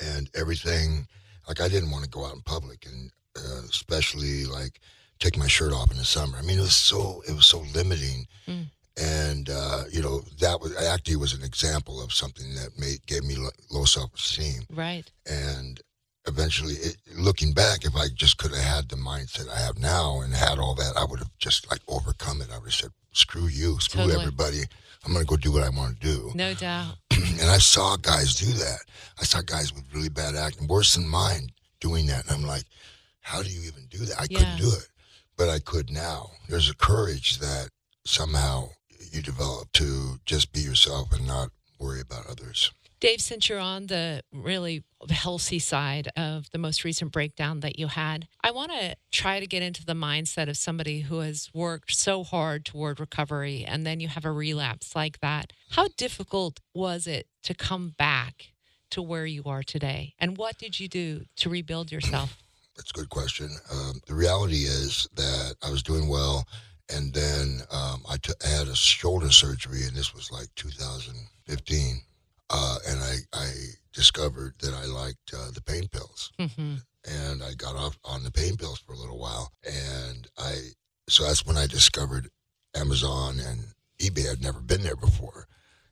and 0.00 0.30
everything. 0.34 1.06
Like 1.48 1.60
I 1.60 1.68
didn't 1.68 1.90
want 1.90 2.04
to 2.04 2.10
go 2.10 2.24
out 2.24 2.34
in 2.34 2.40
public, 2.42 2.86
and 2.86 3.10
uh, 3.36 3.62
especially 3.68 4.44
like 4.46 4.80
take 5.18 5.36
my 5.36 5.46
shirt 5.48 5.72
off 5.72 5.90
in 5.90 5.96
the 5.98 6.04
summer. 6.04 6.38
I 6.38 6.42
mean, 6.42 6.58
it 6.58 6.62
was 6.62 6.74
so 6.76 7.22
it 7.28 7.34
was 7.34 7.46
so 7.46 7.60
limiting, 7.74 8.26
Mm. 8.48 8.66
and 9.00 9.50
uh, 9.50 9.84
you 9.90 10.02
know 10.02 10.20
that 10.40 10.60
was 10.60 10.76
acne 10.76 11.16
was 11.16 11.32
an 11.32 11.42
example 11.42 12.02
of 12.02 12.12
something 12.12 12.54
that 12.54 12.78
made 12.78 13.04
gave 13.06 13.24
me 13.24 13.36
low 13.70 13.84
self 13.84 14.14
esteem, 14.14 14.62
Right. 14.70 15.10
and 15.26 15.80
eventually, 16.26 16.74
it, 16.74 16.96
looking 17.16 17.52
back, 17.52 17.84
if 17.84 17.96
I 17.96 18.06
just 18.14 18.38
could 18.38 18.52
have 18.54 18.64
had 18.64 18.88
the 18.88 18.96
mindset 18.96 19.48
I 19.48 19.58
have 19.58 19.78
now 19.78 20.20
and 20.20 20.32
had 20.32 20.58
all 20.60 20.74
that, 20.76 20.96
I 20.96 21.04
would 21.04 21.18
have 21.18 21.36
just 21.38 21.68
like 21.70 21.80
overcome 21.88 22.40
it. 22.40 22.50
I 22.52 22.58
would 22.58 22.66
have 22.70 22.74
said, 22.74 22.90
"Screw 23.12 23.46
you, 23.48 23.80
screw 23.80 24.02
Totally. 24.02 24.20
everybody. 24.20 24.62
I'm 25.04 25.12
going 25.12 25.24
to 25.24 25.28
go 25.28 25.36
do 25.36 25.50
what 25.50 25.64
I 25.64 25.68
want 25.70 26.00
to 26.00 26.06
do." 26.06 26.30
No 26.36 26.54
doubt. 26.54 26.94
and 27.40 27.50
I 27.50 27.58
saw 27.58 27.96
guys 27.96 28.34
do 28.34 28.46
that. 28.52 28.78
I 29.20 29.24
saw 29.24 29.40
guys 29.42 29.72
with 29.74 29.84
really 29.94 30.08
bad 30.08 30.34
acting, 30.34 30.66
worse 30.68 30.94
than 30.94 31.08
mine, 31.08 31.50
doing 31.80 32.06
that. 32.06 32.24
And 32.26 32.32
I'm 32.36 32.46
like, 32.46 32.64
how 33.20 33.42
do 33.42 33.48
you 33.50 33.60
even 33.66 33.86
do 33.90 33.98
that? 34.06 34.20
I 34.20 34.26
Yeah. 34.30 34.38
couldn't 34.38 34.58
do 34.58 34.76
it. 34.76 34.88
but 35.36 35.48
I 35.48 35.58
could 35.60 35.90
now. 35.90 36.30
There's 36.48 36.68
a 36.70 36.74
courage 36.74 37.38
that 37.38 37.70
somehow 38.04 38.68
you 39.12 39.22
develop 39.22 39.72
to 39.72 40.20
just 40.26 40.52
be 40.52 40.60
yourself 40.60 41.10
and 41.12 41.26
not 41.26 41.48
worry 41.80 42.00
about 42.00 42.26
others. 42.26 42.70
Dave, 43.02 43.20
since 43.20 43.48
you're 43.48 43.58
on 43.58 43.88
the 43.88 44.22
really 44.32 44.84
healthy 45.10 45.58
side 45.58 46.08
of 46.16 46.48
the 46.52 46.58
most 46.58 46.84
recent 46.84 47.10
breakdown 47.10 47.58
that 47.58 47.76
you 47.76 47.88
had, 47.88 48.28
I 48.44 48.52
want 48.52 48.70
to 48.70 48.94
try 49.10 49.40
to 49.40 49.46
get 49.48 49.60
into 49.60 49.84
the 49.84 49.92
mindset 49.92 50.48
of 50.48 50.56
somebody 50.56 51.00
who 51.00 51.18
has 51.18 51.50
worked 51.52 51.96
so 51.96 52.22
hard 52.22 52.64
toward 52.64 53.00
recovery 53.00 53.64
and 53.66 53.84
then 53.84 53.98
you 53.98 54.06
have 54.06 54.24
a 54.24 54.30
relapse 54.30 54.94
like 54.94 55.18
that. 55.18 55.52
How 55.70 55.88
difficult 55.96 56.60
was 56.74 57.08
it 57.08 57.26
to 57.42 57.54
come 57.54 57.96
back 57.98 58.52
to 58.92 59.02
where 59.02 59.26
you 59.26 59.42
are 59.46 59.64
today? 59.64 60.14
And 60.20 60.38
what 60.38 60.56
did 60.56 60.78
you 60.78 60.86
do 60.86 61.24
to 61.38 61.50
rebuild 61.50 61.90
yourself? 61.90 62.38
That's 62.76 62.92
a 62.92 62.94
good 62.94 63.10
question. 63.10 63.50
Um, 63.72 64.00
the 64.06 64.14
reality 64.14 64.62
is 64.62 65.08
that 65.16 65.56
I 65.60 65.72
was 65.72 65.82
doing 65.82 66.08
well, 66.08 66.46
and 66.88 67.12
then 67.12 67.62
um, 67.72 68.04
I, 68.08 68.18
t- 68.18 68.32
I 68.44 68.48
had 68.48 68.68
a 68.68 68.76
shoulder 68.76 69.32
surgery, 69.32 69.82
and 69.88 69.96
this 69.96 70.14
was 70.14 70.30
like 70.30 70.46
2015 70.54 72.02
uh, 72.52 72.76
and 72.86 73.00
I, 73.00 73.16
I 73.32 73.50
discovered 73.92 74.54
that 74.60 74.74
I 74.74 74.84
liked 74.84 75.32
uh, 75.34 75.50
the 75.52 75.62
pain 75.62 75.88
pills. 75.88 76.30
Mm-hmm. 76.38 76.74
And 77.04 77.42
I 77.42 77.54
got 77.54 77.74
off 77.74 77.98
on 78.04 78.22
the 78.22 78.30
pain 78.30 78.56
pills 78.56 78.78
for 78.78 78.92
a 78.92 78.96
little 78.96 79.18
while. 79.18 79.52
And 79.64 80.28
I, 80.38 80.54
so 81.08 81.24
that's 81.24 81.44
when 81.44 81.56
I 81.56 81.66
discovered 81.66 82.28
Amazon 82.76 83.40
and 83.40 83.60
eBay. 83.98 84.30
I'd 84.30 84.42
never 84.42 84.60
been 84.60 84.82
there 84.82 84.96
before. 84.96 85.48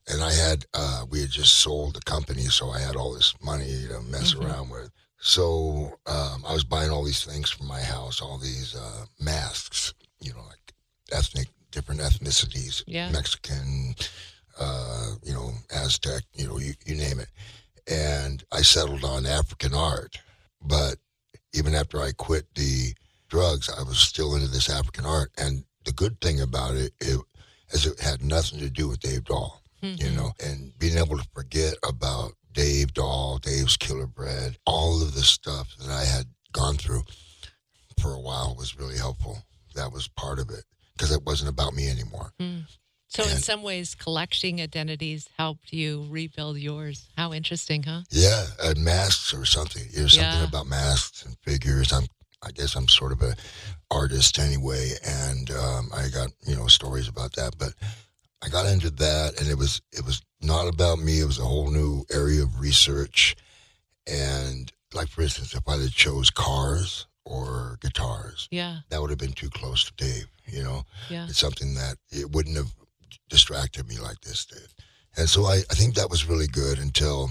And 0.06 0.22
I 0.22 0.32
had, 0.32 0.66
uh, 0.74 1.04
we 1.10 1.20
had 1.20 1.30
just 1.30 1.56
sold 1.56 1.94
the 1.94 2.00
company. 2.02 2.42
So 2.42 2.70
I 2.70 2.78
had 2.78 2.94
all 2.94 3.14
this 3.14 3.34
money 3.42 3.86
to 3.88 4.00
mess 4.02 4.34
mm-hmm. 4.34 4.46
around 4.46 4.70
with. 4.70 4.90
So 5.18 5.98
um, 6.06 6.44
I 6.46 6.52
was 6.52 6.64
buying 6.64 6.90
all 6.90 7.04
these 7.04 7.24
things 7.24 7.50
from 7.50 7.66
my 7.66 7.80
house, 7.80 8.22
all 8.22 8.38
these 8.38 8.74
uh, 8.74 9.06
masks, 9.20 9.94
you 10.20 10.32
know, 10.32 10.42
like 10.48 10.72
ethnic, 11.12 11.48
different 11.70 12.00
ethnicities, 12.00 12.82
yeah. 12.86 13.10
Mexican, 13.10 13.94
uh, 14.58 15.12
you 15.22 15.32
know, 15.32 15.52
Aztec, 15.74 16.22
you 16.34 16.46
know, 16.46 16.58
you, 16.58 16.74
you 16.86 16.94
name 16.94 17.20
it. 17.20 17.28
And 17.86 18.44
I 18.52 18.62
settled 18.62 19.04
on 19.04 19.26
African 19.26 19.74
art. 19.74 20.18
But 20.62 20.96
even 21.54 21.74
after 21.74 22.00
I 22.00 22.12
quit 22.12 22.46
the 22.54 22.94
drugs, 23.28 23.70
I 23.70 23.82
was 23.82 23.98
still 23.98 24.34
into 24.34 24.48
this 24.48 24.70
African 24.70 25.04
art. 25.04 25.30
And 25.38 25.64
the 25.84 25.92
good 25.92 26.20
thing 26.20 26.40
about 26.40 26.74
it, 26.74 26.92
it 27.00 27.20
is 27.72 27.86
it 27.86 28.00
had 28.00 28.22
nothing 28.22 28.58
to 28.60 28.70
do 28.70 28.88
with 28.88 29.00
Dave 29.00 29.24
Dahl, 29.24 29.62
mm-hmm. 29.82 30.04
you 30.04 30.10
know, 30.10 30.32
and 30.44 30.76
being 30.78 30.98
able 30.98 31.16
to 31.16 31.28
forget 31.34 31.74
about 31.86 32.32
Dave 32.52 32.92
Dahl, 32.94 33.38
Dave's 33.38 33.76
Killer 33.76 34.06
Bread, 34.06 34.56
all 34.66 35.02
of 35.02 35.14
the 35.14 35.22
stuff 35.22 35.74
that 35.78 35.90
I 35.90 36.04
had 36.04 36.26
gone 36.52 36.74
through 36.76 37.02
for 38.00 38.12
a 38.12 38.20
while 38.20 38.54
was 38.56 38.78
really 38.78 38.96
helpful. 38.96 39.38
That 39.74 39.92
was 39.92 40.08
part 40.08 40.38
of 40.38 40.50
it 40.50 40.64
because 40.92 41.14
it 41.14 41.24
wasn't 41.24 41.50
about 41.50 41.74
me 41.74 41.88
anymore. 41.88 42.32
Mm. 42.40 42.64
So, 43.10 43.24
and 43.24 43.32
in 43.32 43.38
some 43.38 43.62
ways, 43.62 43.96
collecting 43.96 44.60
identities 44.60 45.28
helped 45.36 45.72
you 45.72 46.06
rebuild 46.08 46.58
yours. 46.58 47.08
How 47.16 47.32
interesting, 47.32 47.82
huh? 47.82 48.02
Yeah, 48.10 48.46
uh, 48.62 48.74
masks 48.78 49.34
or 49.34 49.44
something. 49.44 49.82
There's 49.92 50.16
yeah. 50.16 50.30
something 50.30 50.48
about 50.48 50.68
masks 50.68 51.24
and 51.24 51.36
figures. 51.38 51.92
I'm, 51.92 52.04
I 52.40 52.52
guess, 52.52 52.76
I'm 52.76 52.86
sort 52.86 53.10
of 53.10 53.20
a 53.22 53.34
artist 53.90 54.38
anyway, 54.38 54.92
and 55.04 55.50
um, 55.50 55.90
I 55.92 56.08
got 56.08 56.28
you 56.46 56.54
know 56.54 56.68
stories 56.68 57.08
about 57.08 57.32
that. 57.32 57.58
But 57.58 57.74
I 58.42 58.48
got 58.48 58.66
into 58.66 58.90
that, 58.90 59.40
and 59.40 59.48
it 59.48 59.58
was 59.58 59.82
it 59.90 60.04
was 60.06 60.22
not 60.40 60.68
about 60.68 61.00
me. 61.00 61.18
It 61.18 61.26
was 61.26 61.40
a 61.40 61.44
whole 61.44 61.68
new 61.68 62.04
area 62.12 62.44
of 62.44 62.60
research, 62.60 63.34
and 64.06 64.70
like 64.94 65.08
for 65.08 65.22
instance, 65.22 65.52
if 65.52 65.68
I 65.68 65.78
had 65.78 65.90
chose 65.90 66.30
cars 66.30 67.08
or 67.24 67.76
guitars, 67.82 68.46
yeah, 68.52 68.78
that 68.88 69.00
would 69.00 69.10
have 69.10 69.18
been 69.18 69.32
too 69.32 69.50
close 69.50 69.84
to 69.86 69.92
Dave. 69.94 70.26
You 70.46 70.62
know, 70.62 70.84
yeah, 71.08 71.24
it's 71.24 71.38
something 71.38 71.74
that 71.74 71.96
it 72.12 72.30
wouldn't 72.30 72.56
have 72.56 72.72
distracted 73.30 73.88
me 73.88 73.98
like 73.98 74.20
this 74.20 74.44
did. 74.44 74.68
And 75.16 75.28
so 75.28 75.44
I, 75.44 75.62
I 75.70 75.74
think 75.74 75.94
that 75.94 76.10
was 76.10 76.28
really 76.28 76.46
good 76.46 76.78
until 76.78 77.30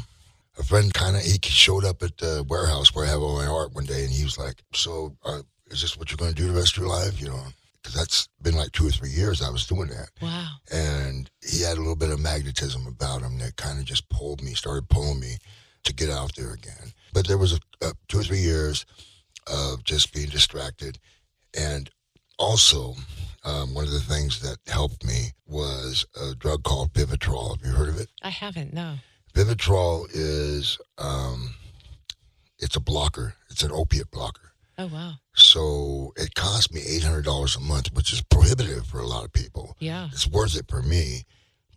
a 0.57 0.63
friend 0.63 0.93
kind 0.93 1.15
of 1.15 1.21
he 1.21 1.37
showed 1.43 1.85
up 1.85 2.01
at 2.01 2.17
the 2.17 2.45
warehouse 2.49 2.93
where 2.93 3.05
I 3.05 3.09
have 3.09 3.21
all 3.21 3.37
my 3.37 3.45
art 3.45 3.73
one 3.73 3.85
day, 3.85 4.03
and 4.03 4.11
he 4.11 4.23
was 4.23 4.37
like, 4.37 4.61
"So, 4.73 5.15
uh, 5.23 5.41
is 5.67 5.81
this 5.81 5.97
what 5.97 6.11
you're 6.11 6.17
going 6.17 6.33
to 6.33 6.41
do 6.41 6.47
the 6.47 6.59
rest 6.59 6.75
of 6.75 6.83
your 6.83 6.89
life?" 6.89 7.21
You 7.21 7.29
know, 7.29 7.43
because 7.81 7.95
that's 7.95 8.27
been 8.41 8.55
like 8.55 8.71
two 8.71 8.87
or 8.87 8.91
three 8.91 9.09
years 9.09 9.41
I 9.41 9.49
was 9.49 9.65
doing 9.65 9.87
that. 9.87 10.09
Wow. 10.21 10.47
And 10.71 11.29
he 11.41 11.61
had 11.61 11.77
a 11.77 11.81
little 11.81 11.95
bit 11.95 12.11
of 12.11 12.19
magnetism 12.19 12.85
about 12.87 13.21
him 13.21 13.37
that 13.39 13.55
kind 13.55 13.79
of 13.79 13.85
just 13.85 14.09
pulled 14.09 14.43
me, 14.43 14.53
started 14.53 14.89
pulling 14.89 15.19
me 15.19 15.37
to 15.83 15.93
get 15.93 16.09
out 16.09 16.35
there 16.35 16.53
again. 16.53 16.91
But 17.13 17.27
there 17.27 17.37
was 17.37 17.53
a, 17.53 17.59
a 17.81 17.93
two 18.09 18.19
or 18.19 18.23
three 18.23 18.39
years 18.39 18.85
of 19.47 19.83
just 19.85 20.13
being 20.13 20.29
distracted, 20.29 20.99
and 21.57 21.89
also 22.37 22.95
um, 23.49 23.73
one 23.73 23.85
of 23.85 23.91
the 23.91 23.99
things 23.99 24.39
that 24.41 24.57
helped 24.67 25.05
me 25.05 25.31
was 25.47 26.05
a 26.21 26.35
drug 26.35 26.63
called 26.63 26.93
Vivitrol. 26.93 27.57
Have 27.57 27.65
you 27.65 27.75
heard 27.75 27.89
of 27.89 27.99
it? 27.99 28.09
I 28.21 28.29
haven't. 28.29 28.73
No. 28.73 28.95
Vivitrol 29.33 30.07
is 30.11 30.77
um, 30.97 31.55
it's 32.59 32.75
a 32.75 32.79
blocker. 32.79 33.35
It's 33.49 33.63
an 33.63 33.71
opiate 33.71 34.11
blocker. 34.11 34.51
Oh 34.77 34.87
wow! 34.87 35.13
So 35.33 36.13
it 36.15 36.35
cost 36.35 36.73
me 36.73 36.81
eight 36.81 37.03
hundred 37.03 37.25
dollars 37.25 37.55
a 37.55 37.59
month, 37.59 37.91
which 37.93 38.13
is 38.13 38.21
prohibitive 38.21 38.85
for 38.85 38.99
a 38.99 39.07
lot 39.07 39.25
of 39.25 39.33
people. 39.33 39.75
Yeah, 39.79 40.07
it's 40.11 40.27
worth 40.27 40.55
it 40.55 40.65
for 40.69 40.81
me, 40.81 41.25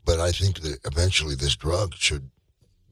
but 0.04 0.20
I 0.20 0.30
think 0.30 0.60
that 0.60 0.78
eventually 0.84 1.34
this 1.34 1.56
drug 1.56 1.94
should 1.94 2.30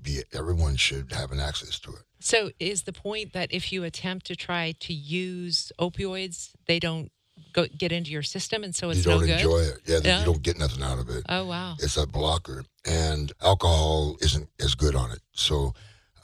be 0.02 0.22
everyone 0.32 0.76
should 0.76 1.12
have 1.12 1.30
an 1.30 1.40
access 1.40 1.78
to 1.80 1.90
it. 1.90 2.02
So 2.18 2.50
is 2.58 2.82
the 2.82 2.92
point 2.92 3.32
that 3.32 3.52
if 3.52 3.72
you 3.72 3.84
attempt 3.84 4.26
to 4.26 4.36
try 4.36 4.74
to 4.80 4.92
use 4.92 5.72
opioids, 5.78 6.50
they 6.66 6.78
don't 6.78 7.10
go 7.52 7.66
get 7.76 7.92
into 7.92 8.10
your 8.10 8.22
system, 8.22 8.64
and 8.64 8.74
so 8.74 8.90
it's 8.90 9.04
you 9.04 9.10
don't 9.10 9.20
no 9.20 9.26
good? 9.26 9.36
enjoy 9.36 9.58
it. 9.58 9.78
Yeah, 9.86 10.18
you 10.18 10.24
don't 10.24 10.42
get 10.42 10.58
nothing 10.58 10.82
out 10.82 10.98
of 10.98 11.08
it. 11.08 11.24
Oh 11.28 11.46
wow, 11.46 11.74
it's 11.78 11.96
a 11.96 12.06
blocker, 12.06 12.64
and 12.86 13.32
alcohol 13.42 14.16
isn't 14.20 14.48
as 14.60 14.74
good 14.74 14.94
on 14.94 15.10
it. 15.10 15.20
So 15.32 15.74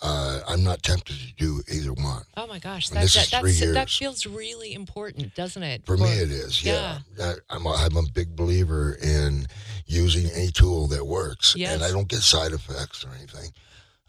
uh, 0.03 0.41
I'm 0.47 0.63
not 0.63 0.83
tempted 0.83 1.17
to 1.17 1.35
do 1.35 1.63
either 1.73 1.93
one. 1.93 2.23
Oh 2.37 2.47
my 2.47 2.59
gosh, 2.59 2.91
that, 2.91 3.09
that, 3.11 3.73
that, 3.75 3.91
feels 3.91 4.27
really 4.27 4.75
important, 4.75 5.35
doesn't 5.35 5.63
it? 5.63 5.87
For, 5.87 5.97
For 5.97 6.05
me, 6.05 6.11
it 6.11 6.31
is. 6.31 6.65
Yeah, 6.65 6.99
yeah. 7.19 7.35
I'm, 7.49 7.65
a, 7.67 7.71
I'm 7.71 7.97
a 7.97 8.03
big 8.13 8.37
believer 8.37 8.99
in 9.03 9.47
using 9.87 10.31
any 10.31 10.51
tool 10.51 10.87
that 10.89 11.07
works, 11.07 11.55
yes. 11.57 11.75
and 11.75 11.83
I 11.83 11.91
don't 11.91 12.09
get 12.09 12.21
side 12.21 12.53
effects 12.53 13.05
or 13.05 13.11
anything. 13.17 13.51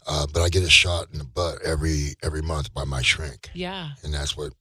Uh, 0.06 0.26
but 0.32 0.42
I 0.42 0.48
get 0.48 0.62
a 0.62 0.70
shot 0.70 1.06
in 1.12 1.18
the 1.18 1.24
butt 1.24 1.58
every 1.62 2.14
every 2.22 2.40
month 2.40 2.72
by 2.72 2.84
my 2.84 3.02
shrink. 3.02 3.50
Yeah, 3.52 3.90
and 4.02 4.12
that's 4.12 4.36
what 4.36 4.52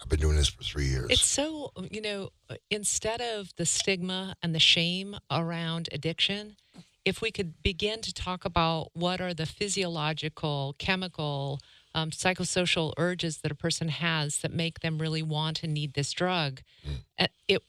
I've 0.00 0.08
been 0.08 0.20
doing 0.20 0.36
this 0.36 0.48
for 0.48 0.62
three 0.62 0.86
years. 0.86 1.06
It's 1.10 1.24
so, 1.24 1.72
you 1.90 2.00
know, 2.00 2.30
instead 2.70 3.20
of 3.20 3.54
the 3.56 3.66
stigma 3.66 4.34
and 4.42 4.54
the 4.54 4.60
shame 4.60 5.16
around 5.30 5.88
addiction, 5.92 6.56
if 7.04 7.22
we 7.22 7.30
could 7.30 7.62
begin 7.62 8.00
to 8.02 8.12
talk 8.12 8.44
about 8.44 8.90
what 8.92 9.20
are 9.20 9.34
the 9.34 9.46
physiological, 9.46 10.74
chemical, 10.78 11.60
um, 11.94 12.10
psychosocial 12.10 12.92
urges 12.98 13.38
that 13.38 13.50
a 13.50 13.54
person 13.54 13.88
has 13.88 14.38
that 14.38 14.52
make 14.52 14.80
them 14.80 14.98
really 14.98 15.22
want 15.22 15.62
and 15.62 15.72
need 15.72 15.94
this 15.94 16.12
drug, 16.12 16.60
mm. 16.86 17.28
it, 17.48 17.62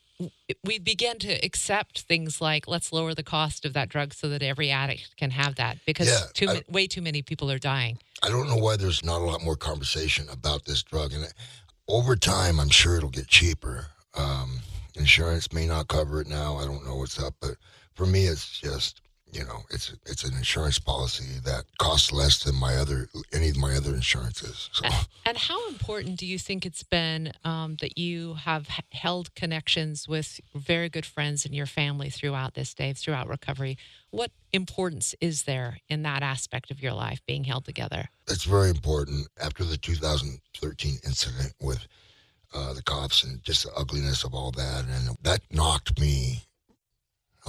it, 0.50 0.58
we 0.63 0.80
begin 0.80 1.18
to 1.20 1.34
accept 1.46 2.01
things 2.01 2.42
like 2.42 2.68
let's 2.68 2.92
lower 2.92 3.13
the 3.13 3.24
cost 3.24 3.63
of 3.66 3.74
that 3.74 3.88
drug 3.88 4.13
so 4.13 4.28
that 4.30 4.44
every 4.44 4.70
addict 4.70 5.16
can 5.16 5.32
have 5.32 5.56
that 5.56 5.78
because 5.86 6.08
yeah, 6.08 6.28
too, 6.34 6.50
I, 6.50 6.62
way 6.70 6.88
too 6.88 7.01
many 7.01 7.22
people 7.22 7.50
are 7.50 7.60
dying. 7.60 8.00
I 8.22 8.30
don't 8.30 8.50
know 8.50 8.58
why 8.58 8.75
there's 8.75 9.04
not 9.04 9.22
a 9.22 9.24
lot 9.24 9.42
more 9.42 9.56
conversation 9.56 10.28
about 10.30 10.66
this 10.66 10.84
drug, 10.84 11.13
and 11.13 11.25
over 11.89 12.15
time, 12.15 12.60
I'm 12.60 12.69
sure 12.69 12.98
it'll 12.98 13.10
get 13.10 13.27
cheaper. 13.27 13.88
Um, 14.15 14.60
insurance 14.96 15.51
may 15.51 15.65
not 15.65 15.88
cover 15.88 16.22
it 16.22 16.27
now. 16.27 16.58
I 16.58 16.65
don't 16.65 16.86
know 16.86 16.96
what's 16.96 17.22
up, 17.22 17.34
but 17.41 17.55
for 17.96 18.05
me, 18.05 18.25
it's 18.25 18.60
just 18.60 19.01
you 19.31 19.45
know, 19.45 19.63
it's 19.69 19.93
it's 20.05 20.24
an 20.24 20.36
insurance 20.36 20.79
policy 20.79 21.39
that 21.45 21.65
costs 21.77 22.12
less 22.12 22.43
than 22.43 22.55
my 22.55 22.75
other 22.75 23.09
any 23.31 23.50
of 23.50 23.57
my 23.57 23.75
other 23.75 23.93
insurances. 23.93 24.69
So. 24.74 24.88
And 25.25 25.38
how 25.38 25.67
important 25.67 26.17
do 26.17 26.25
you 26.25 26.39
think 26.39 26.65
it's 26.65 26.83
been 26.83 27.33
um, 27.43 27.77
that 27.81 27.98
you 27.98 28.36
have 28.36 28.67
held 28.91 29.36
connections 29.36 30.07
with 30.07 30.39
very 30.55 30.89
good 30.89 31.05
friends 31.05 31.45
in 31.45 31.53
your 31.53 31.67
family 31.67 32.09
throughout 32.09 32.55
this 32.55 32.74
day, 32.74 32.93
throughout 32.93 33.27
recovery? 33.27 33.77
What 34.09 34.31
importance 34.51 35.13
is 35.21 35.43
there 35.43 35.79
in 35.88 36.01
that 36.03 36.24
aspect 36.24 36.71
of 36.71 36.81
your 36.81 36.93
life 36.93 37.21
being 37.27 37.43
held 37.43 37.65
together? 37.65 38.09
It's 38.27 38.45
very 38.45 38.69
important. 38.69 39.27
After 39.39 39.63
the 39.63 39.77
2013 39.77 40.98
incident 41.05 41.53
with 41.62 41.88
uh, 42.53 42.74
the 42.74 42.81
cops 42.81 43.24
and 43.24 43.43
just 43.43 43.63
the 43.63 43.71
ugliness 43.77 44.24
of 44.24 44.33
all 44.33 44.51
that, 44.51 44.86
and 44.86 45.15
that 45.21 45.41
knocked 45.51 46.00
me 46.00 46.43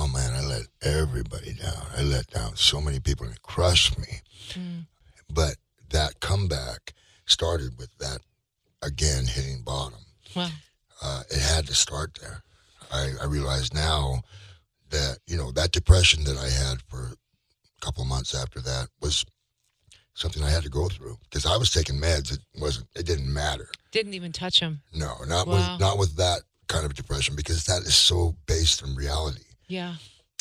oh 0.00 0.08
man, 0.08 0.32
I 0.32 0.40
let 0.40 0.62
everybody 0.82 1.52
down. 1.52 1.86
I 1.96 2.02
let 2.02 2.26
down 2.28 2.56
so 2.56 2.80
many 2.80 3.00
people 3.00 3.26
and 3.26 3.34
it 3.34 3.42
crushed 3.42 3.98
me. 3.98 4.20
Mm. 4.50 4.86
But 5.32 5.56
that 5.90 6.20
comeback 6.20 6.94
started 7.26 7.78
with 7.78 7.90
that 7.98 8.20
again 8.82 9.26
hitting 9.26 9.62
bottom. 9.62 10.00
Wow. 10.34 10.48
Uh, 11.02 11.22
it 11.30 11.40
had 11.40 11.66
to 11.66 11.74
start 11.74 12.18
there. 12.20 12.42
I, 12.90 13.12
I 13.20 13.26
realize 13.26 13.74
now 13.74 14.22
that, 14.88 15.18
you 15.26 15.36
know, 15.36 15.52
that 15.52 15.72
depression 15.72 16.24
that 16.24 16.38
I 16.38 16.48
had 16.48 16.80
for 16.88 17.12
a 17.12 17.84
couple 17.84 18.04
months 18.04 18.34
after 18.34 18.60
that 18.60 18.88
was 19.00 19.24
something 20.14 20.42
I 20.42 20.50
had 20.50 20.62
to 20.62 20.70
go 20.70 20.88
through 20.88 21.18
because 21.24 21.44
I 21.44 21.56
was 21.58 21.70
taking 21.70 21.96
meds. 21.96 22.32
It 22.32 22.40
wasn't. 22.58 22.88
It 22.96 23.06
didn't 23.06 23.32
matter. 23.32 23.68
Didn't 23.92 24.14
even 24.14 24.32
touch 24.32 24.60
him. 24.60 24.80
No, 24.94 25.14
not 25.26 25.46
wow. 25.46 25.54
with 25.54 25.80
not 25.80 25.98
with 25.98 26.16
that 26.16 26.40
kind 26.68 26.84
of 26.84 26.94
depression 26.94 27.36
because 27.36 27.64
that 27.64 27.82
is 27.82 27.94
so 27.94 28.34
based 28.46 28.82
in 28.82 28.94
reality. 28.94 29.44
Yeah. 29.70 29.94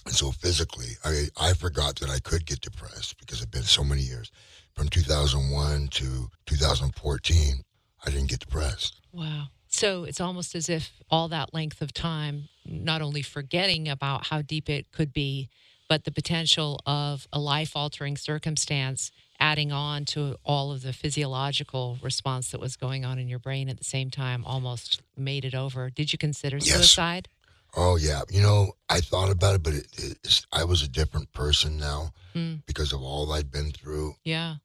And 0.05 0.15
so 0.15 0.31
physically, 0.31 0.97
I, 1.05 1.27
I 1.39 1.53
forgot 1.53 1.97
that 1.99 2.09
I 2.09 2.19
could 2.19 2.45
get 2.45 2.61
depressed 2.61 3.17
because 3.19 3.41
it's 3.41 3.51
been 3.51 3.63
so 3.63 3.83
many 3.83 4.01
years. 4.01 4.31
From 4.73 4.87
2001 4.89 5.87
to 5.89 6.29
2014, 6.45 7.63
I 8.05 8.09
didn't 8.09 8.29
get 8.29 8.39
depressed. 8.39 9.01
Wow. 9.11 9.47
So 9.67 10.03
it's 10.05 10.19
almost 10.21 10.55
as 10.55 10.67
if 10.69 10.91
all 11.11 11.27
that 11.27 11.53
length 11.53 11.81
of 11.81 11.93
time, 11.93 12.49
not 12.65 13.01
only 13.01 13.21
forgetting 13.21 13.87
about 13.87 14.27
how 14.27 14.41
deep 14.41 14.69
it 14.69 14.91
could 14.91 15.13
be, 15.13 15.49
but 15.87 16.05
the 16.05 16.11
potential 16.11 16.79
of 16.85 17.27
a 17.33 17.39
life 17.39 17.75
altering 17.75 18.15
circumstance 18.17 19.11
adding 19.39 19.71
on 19.71 20.05
to 20.05 20.37
all 20.43 20.71
of 20.71 20.81
the 20.81 20.93
physiological 20.93 21.97
response 22.01 22.51
that 22.51 22.59
was 22.59 22.75
going 22.75 23.05
on 23.05 23.19
in 23.19 23.27
your 23.27 23.39
brain 23.39 23.69
at 23.69 23.77
the 23.77 23.83
same 23.83 24.09
time 24.09 24.43
almost 24.45 25.01
made 25.17 25.45
it 25.45 25.55
over. 25.55 25.89
Did 25.89 26.11
you 26.13 26.19
consider 26.19 26.57
Yes. 26.57 26.75
suicide? 26.75 27.27
Oh 27.75 27.95
yeah, 27.97 28.21
you 28.29 28.41
know, 28.41 28.73
I 28.89 28.99
thought 29.01 29.31
about 29.31 29.55
it, 29.55 29.63
but 29.63 29.73
it, 29.73 29.87
it's, 30.23 30.45
I 30.51 30.63
was 30.63 30.81
a 30.81 30.87
different 30.89 31.31
person 31.33 31.77
now 31.77 32.11
Mm. 32.35 32.61
because 32.67 32.93
of 32.93 33.01
all 33.01 33.31
I'd 33.33 33.49
been 33.51 33.71
through. 33.71 34.13
Yeah. 34.23 34.57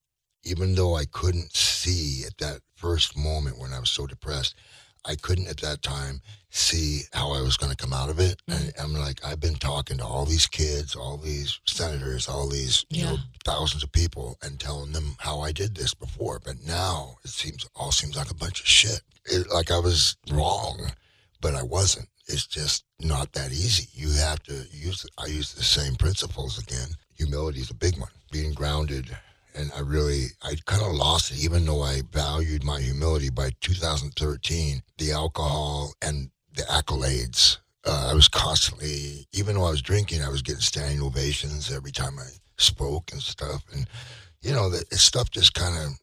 Even 0.45 0.75
though 0.75 0.95
I 0.97 1.07
couldn't 1.07 1.57
see 1.57 2.25
at 2.27 2.37
that 2.37 2.61
first 2.77 3.17
moment 3.17 3.59
when 3.59 3.73
I 3.73 3.79
was 3.81 3.89
so 3.89 4.07
depressed, 4.07 4.55
I 5.07 5.15
couldn't 5.17 5.49
at 5.49 5.61
that 5.63 5.81
time 5.83 6.21
see 6.51 7.03
how 7.15 7.33
I 7.33 7.41
was 7.41 7.57
going 7.57 7.71
to 7.71 7.77
come 7.77 7.95
out 7.95 8.11
of 8.11 8.19
it. 8.21 8.41
And 8.49 8.73
I'm 8.79 8.93
like, 8.93 9.25
I've 9.25 9.41
been 9.41 9.55
talking 9.55 9.97
to 9.97 10.05
all 10.05 10.27
these 10.27 10.47
kids, 10.47 10.95
all 10.95 11.17
these 11.17 11.59
senators, 11.67 12.29
all 12.29 12.49
these 12.51 12.85
you 12.91 13.05
know 13.05 13.17
thousands 13.45 13.83
of 13.83 13.93
people, 13.93 14.37
and 14.43 14.61
telling 14.61 14.93
them 14.93 15.17
how 15.19 15.41
I 15.41 15.51
did 15.53 15.75
this 15.75 15.95
before. 15.95 16.41
But 16.45 16.57
now 16.67 17.17
it 17.25 17.31
seems 17.31 17.67
all 17.75 17.93
seems 17.93 18.15
like 18.17 18.31
a 18.31 18.35
bunch 18.35 18.61
of 18.61 18.67
shit. 18.67 19.01
It, 19.25 19.51
like 19.51 19.71
I 19.71 19.79
was 19.79 20.17
wrong, 20.31 20.93
but 21.41 21.55
I 21.55 21.63
wasn't. 21.63 22.09
It's 22.27 22.47
just 22.47 22.85
not 23.01 23.33
that 23.33 23.53
easy. 23.53 23.89
You 23.93 24.11
have 24.13 24.43
to 24.45 24.65
use. 24.73 25.05
I 25.19 25.27
use 25.27 25.53
the 25.55 25.63
same 25.63 25.95
principles 25.97 26.59
again. 26.59 26.89
Humility 27.17 27.61
is 27.61 27.71
a 27.71 27.75
big 27.75 27.99
one. 27.99 28.11
Being 28.33 28.53
grounded, 28.53 29.17
and 29.55 29.71
I 29.77 29.81
really, 29.81 30.27
I 30.43 30.57
kind 30.65 30.83
of 30.83 30.93
lost 30.93 31.31
it. 31.33 31.45
Even 31.45 31.67
though 31.67 31.83
I 31.83 32.03
valued 32.13 32.65
my 32.65 32.81
humility 32.81 33.31
by 33.31 33.51
2013, 33.61 34.83
the 34.99 35.13
alcohol 35.13 35.93
and 36.03 36.31
the 36.55 36.63
accolades. 36.63 37.59
Uh, 37.87 38.09
I 38.11 38.15
was 38.15 38.29
constantly, 38.29 39.29
even 39.33 39.57
though 39.57 39.67
I 39.67 39.71
was 39.71 39.83
drinking, 39.83 40.23
I 40.23 40.31
was 40.31 40.41
getting 40.41 40.63
standing 40.63 41.03
ovations 41.03 41.71
every 41.71 41.93
time 41.93 42.19
I 42.19 42.29
spoke 42.57 43.13
and 43.13 43.21
stuff. 43.21 43.63
And 43.75 43.87
you 44.41 44.53
know, 44.53 44.71
that 44.71 44.93
stuff 44.95 45.31
just 45.31 45.55
kind 45.55 45.77
of. 45.77 45.99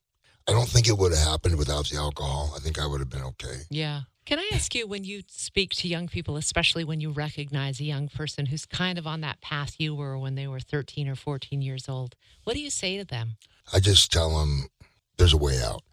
I 0.48 0.54
don't 0.54 0.68
think 0.68 0.88
it 0.88 0.98
would 0.98 1.14
have 1.14 1.28
happened 1.28 1.58
without 1.58 1.88
the 1.88 1.98
alcohol. 1.98 2.54
I 2.56 2.60
think 2.60 2.80
I 2.80 2.86
would 2.86 3.00
have 3.00 3.10
been 3.10 3.24
okay. 3.24 3.62
Yeah. 3.70 4.02
Can 4.32 4.40
I 4.40 4.50
ask 4.54 4.74
you 4.74 4.88
when 4.88 5.04
you 5.04 5.24
speak 5.28 5.72
to 5.72 5.90
young 5.90 6.08
people, 6.08 6.38
especially 6.38 6.86
when 6.86 7.02
you 7.02 7.12
recognize 7.12 7.82
a 7.82 7.84
young 7.84 8.08
person 8.08 8.46
who's 8.46 8.66
kind 8.66 8.98
of 8.98 9.06
on 9.06 9.20
that 9.20 9.42
path 9.42 9.76
you 9.78 9.94
were 9.94 10.18
when 10.18 10.36
they 10.36 10.48
were 10.48 10.62
13 10.62 11.10
or 11.10 11.16
14 11.16 11.62
years 11.62 11.90
old, 11.90 12.16
what 12.46 12.54
do 12.54 12.62
you 12.62 12.70
say 12.70 12.98
to 12.98 13.04
them? 13.04 13.32
I 13.74 13.82
just 13.82 14.10
tell 14.10 14.40
them 14.40 14.70
there's 15.18 15.34
a 15.34 15.38
way 15.38 15.62
out. 15.62 15.84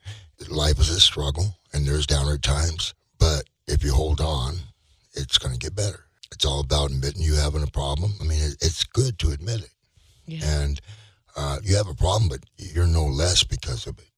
Life 0.49 0.79
is 0.79 0.89
a 0.89 1.01
struggle 1.01 1.57
and 1.73 1.85
there's 1.85 2.07
downward 2.07 2.45
times, 2.45 2.95
but 3.19 3.43
if 3.67 3.83
you 3.83 3.93
hold 3.93 4.21
on, 4.21 4.55
it's 5.15 5.39
going 5.39 5.55
to 5.55 5.59
get 5.59 5.75
better. 5.75 6.05
It's 6.31 6.45
all 6.45 6.61
about 6.61 6.93
admitting 6.93 7.23
you 7.23 7.35
having 7.35 7.65
a 7.65 7.73
problem. 7.73 8.13
I 8.21 8.23
mean, 8.23 8.39
it's 8.39 8.85
good 8.85 9.19
to 9.19 9.31
admit 9.31 9.63
it. 9.63 9.75
Yeah. 10.27 10.45
And 10.45 10.81
uh, 11.37 11.59
you 11.65 11.75
have 11.75 11.89
a 11.89 11.95
problem, 11.95 12.29
but 12.29 12.45
you're 12.57 12.87
no 12.87 13.05
less 13.05 13.43
because 13.43 13.89
of 13.89 13.99
it. 13.99 14.11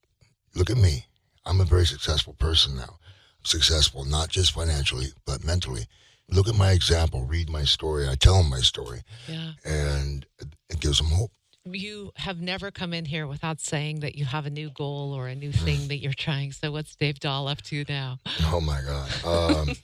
Look 0.55 0.69
at 0.69 0.77
me. 0.77 1.07
I'm 1.47 1.63
a 1.63 1.65
very 1.65 1.87
successful 1.87 2.35
person 2.35 2.77
now. 2.77 2.99
Successful 3.43 4.05
not 4.05 4.29
just 4.29 4.53
financially, 4.53 5.07
but 5.25 5.45
mentally. 5.45 5.87
Look 6.29 6.47
at 6.49 6.55
my 6.55 6.73
example. 6.73 7.25
Read 7.25 7.51
my 7.51 7.65
story. 7.65 8.09
I 8.09 8.15
tell 8.15 8.35
them 8.39 8.51
my 8.51 8.61
story, 8.61 9.03
Yeah. 9.29 9.53
and 9.65 10.25
it 10.69 10.79
gives 10.81 10.99
them 10.99 11.09
hope. 11.09 11.33
You 11.65 12.13
have 12.17 12.41
never 12.41 12.71
come 12.71 12.95
in 12.95 13.05
here 13.05 13.27
without 13.27 13.61
saying 13.61 14.01
that 14.01 14.15
you 14.15 14.25
have 14.25 14.47
a 14.47 14.51
new 14.51 14.71
goal 14.71 15.13
or 15.13 15.29
a 15.29 15.35
new 15.35 15.53
thing 15.53 15.89
that 15.89 15.99
you're 15.99 16.15
trying. 16.15 16.53
So, 16.53 16.73
what's 16.73 16.97
Dave 16.97 17.19
Dahl 17.21 17.49
up 17.49 17.61
to 17.63 17.85
now? 17.89 18.19
Oh 18.45 18.61
my 18.61 18.81
God. 18.81 19.25
Um, 19.69 19.75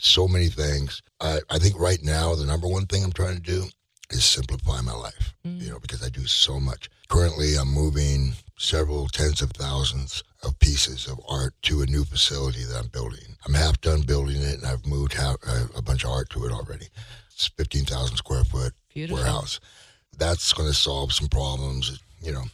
so 0.00 0.28
many 0.28 0.48
things. 0.48 1.02
I, 1.20 1.38
I 1.48 1.58
think 1.58 1.78
right 1.78 2.02
now, 2.02 2.34
the 2.34 2.44
number 2.44 2.66
one 2.68 2.86
thing 2.86 3.02
I'm 3.04 3.12
trying 3.12 3.36
to 3.36 3.42
do 3.42 3.64
is 4.10 4.24
simplify 4.24 4.80
my 4.82 4.92
life, 4.92 5.32
you 5.44 5.70
know, 5.70 5.78
because 5.78 6.02
I 6.02 6.10
do 6.10 6.26
so 6.26 6.60
much. 6.60 6.90
Currently, 7.12 7.56
I'm 7.56 7.68
moving 7.68 8.32
several 8.56 9.06
tens 9.06 9.42
of 9.42 9.50
thousands 9.50 10.24
of 10.42 10.58
pieces 10.60 11.06
of 11.06 11.20
art 11.28 11.52
to 11.64 11.82
a 11.82 11.86
new 11.86 12.06
facility 12.06 12.64
that 12.64 12.78
I'm 12.78 12.88
building. 12.88 13.36
I'm 13.46 13.52
half 13.52 13.78
done 13.82 14.00
building 14.00 14.40
it, 14.40 14.54
and 14.54 14.64
I've 14.64 14.86
moved 14.86 15.12
half, 15.12 15.36
uh, 15.46 15.66
a 15.76 15.82
bunch 15.82 16.04
of 16.04 16.10
art 16.10 16.30
to 16.30 16.46
it 16.46 16.52
already. 16.52 16.86
It's 17.30 17.48
15,000 17.48 18.16
square 18.16 18.44
foot 18.44 18.72
Beautiful. 18.94 19.22
warehouse. 19.22 19.60
That's 20.16 20.54
going 20.54 20.70
to 20.70 20.74
solve 20.74 21.12
some 21.12 21.28
problems, 21.28 22.00
you 22.22 22.32
know. 22.32 22.44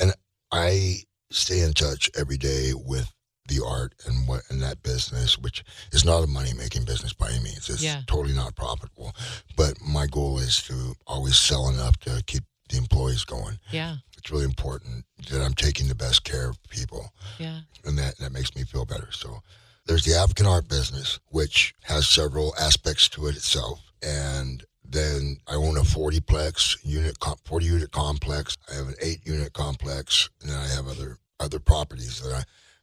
And 0.00 0.12
I 0.50 1.04
stay 1.30 1.60
in 1.60 1.72
touch 1.72 2.10
every 2.18 2.36
day 2.36 2.72
with 2.74 3.12
the 3.46 3.64
art 3.64 3.94
and 4.08 4.26
what 4.26 4.42
in 4.50 4.58
that 4.58 4.82
business, 4.82 5.38
which 5.38 5.62
is 5.92 6.04
not 6.04 6.24
a 6.24 6.26
money 6.26 6.52
making 6.52 6.84
business 6.84 7.12
by 7.12 7.30
any 7.30 7.44
means. 7.44 7.70
It's 7.70 7.80
Yeah. 7.80 8.02
totally 8.08 8.34
not 8.34 8.56
profitable. 8.56 9.14
But 9.54 9.80
my 9.80 10.08
goal 10.08 10.40
is 10.40 10.60
to 10.64 10.96
always 11.06 11.36
sell 11.38 11.68
enough 11.68 11.96
to 12.00 12.20
keep 12.26 12.42
the 12.68 12.76
employees 12.78 13.24
going. 13.24 13.58
Yeah. 13.70 13.96
It's 14.18 14.30
really 14.30 14.44
important 14.44 15.04
that 15.30 15.42
I'm 15.42 15.54
taking 15.54 15.88
the 15.88 15.94
best 15.94 16.24
care 16.24 16.48
of 16.48 16.62
people 16.70 17.12
Yeah. 17.38 17.60
and 17.84 17.98
that, 17.98 18.16
that 18.18 18.32
makes 18.32 18.54
me 18.56 18.64
feel 18.64 18.84
better. 18.84 19.08
So 19.12 19.40
there's 19.86 20.04
the 20.04 20.14
African 20.14 20.46
art 20.46 20.66
business, 20.68 21.18
which 21.28 21.74
has 21.82 22.08
several 22.08 22.54
aspects 22.58 23.08
to 23.10 23.26
it 23.26 23.36
itself. 23.36 23.80
And 24.02 24.64
then 24.82 25.38
I 25.46 25.54
own 25.54 25.76
a 25.76 25.84
40 25.84 26.20
plex 26.20 26.76
unit, 26.82 27.16
40 27.44 27.66
unit 27.66 27.90
complex. 27.90 28.56
I 28.70 28.76
have 28.76 28.88
an 28.88 28.94
eight 29.00 29.20
unit 29.26 29.52
complex, 29.52 30.30
and 30.40 30.50
then 30.50 30.56
I 30.58 30.68
have 30.68 30.86
other 30.88 31.18
other 31.40 31.58
properties 31.58 32.20
that 32.22 32.32
I, 32.32 32.42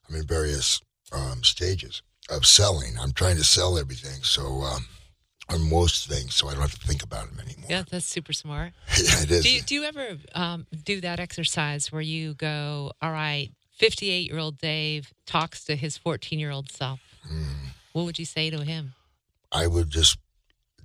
I'm 0.09 0.15
in 0.19 0.27
various 0.27 0.81
um, 1.11 1.43
stages 1.43 2.01
of 2.29 2.45
selling. 2.45 2.97
I'm 2.99 3.13
trying 3.13 3.37
to 3.37 3.43
sell 3.43 3.77
everything, 3.77 4.21
so 4.23 4.61
um, 4.61 4.85
or 5.51 5.59
most 5.59 6.07
things, 6.07 6.35
so 6.35 6.47
I 6.47 6.53
don't 6.53 6.61
have 6.61 6.79
to 6.79 6.87
think 6.87 7.03
about 7.03 7.29
them 7.29 7.39
anymore. 7.39 7.67
Yeah. 7.69 7.83
That's 7.89 8.05
super 8.05 8.33
smart. 8.33 8.73
yeah, 8.97 9.21
it 9.21 9.31
is. 9.31 9.43
Do 9.43 9.51
you, 9.51 9.61
do 9.61 9.75
you 9.75 9.83
ever 9.83 10.17
um, 10.35 10.67
do 10.83 11.01
that 11.01 11.19
exercise 11.19 11.91
where 11.91 12.01
you 12.01 12.33
go, 12.33 12.91
all 13.01 13.11
right, 13.11 13.49
58 13.77 14.29
year 14.29 14.39
old 14.39 14.57
Dave 14.57 15.13
talks 15.25 15.63
to 15.65 15.75
his 15.75 15.97
14 15.97 16.39
year 16.39 16.51
old 16.51 16.71
self? 16.71 16.99
Mm. 17.31 17.71
What 17.93 18.05
would 18.05 18.19
you 18.19 18.25
say 18.25 18.49
to 18.49 18.63
him? 18.63 18.93
I 19.51 19.67
would 19.67 19.89
just 19.89 20.17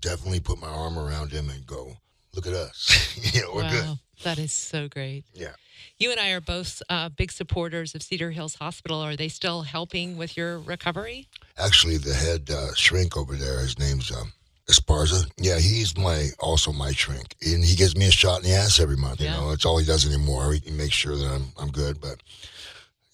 definitely 0.01 0.41
put 0.41 0.61
my 0.61 0.69
arm 0.69 0.99
around 0.99 1.31
him 1.31 1.49
and 1.51 1.65
go, 1.67 1.99
"Look 2.35 2.47
at 2.47 2.53
us, 2.53 3.17
you 3.35 3.43
know, 3.43 3.53
we're 3.55 3.71
good." 3.71 3.99
That 4.25 4.39
is 4.39 4.53
so 4.53 4.89
great. 4.89 5.25
Yeah. 5.35 5.53
You 5.99 6.11
and 6.11 6.19
I 6.19 6.31
are 6.31 6.41
both 6.41 6.83
uh, 6.89 7.11
big 7.11 7.31
supporters 7.31 7.95
of 7.95 8.03
Cedar 8.03 8.31
Hills 8.31 8.57
Hospital. 8.57 9.01
Are 9.01 9.17
they 9.17 9.29
still 9.29 9.63
helping 9.63 10.17
with 10.17 10.37
your 10.37 10.59
recovery? 10.59 11.29
Actually, 11.59 11.99
the 11.99 12.15
head 12.15 12.51
uh, 12.51 12.75
shrink 12.75 13.17
over 13.17 13.35
there, 13.35 13.61
his 13.61 13.79
name's 13.79 14.11
um, 14.11 14.33
Esparza. 14.69 15.29
Yeah, 15.37 15.59
he's 15.59 15.97
my 15.97 16.29
also 16.41 16.73
my 16.73 16.91
shrink, 16.93 17.37
and 17.45 17.65
he 17.65 17.77
gives 17.77 17.97
me 17.97 18.09
a 18.09 18.11
shot 18.11 18.43
in 18.43 18.51
the 18.51 18.57
ass 18.57 18.81
every 18.81 18.97
month. 18.97 19.21
You 19.21 19.27
Yeah. 19.27 19.37
know, 19.41 19.51
it's 19.53 19.65
all 19.65 19.79
he 19.79 19.87
does 19.87 20.05
anymore. 20.07 20.55
He 20.55 20.71
makes 20.73 20.95
sure 20.95 21.17
that 21.17 21.27
I'm 21.27 21.53
I'm 21.57 21.71
good, 21.71 22.01
but 22.01 22.21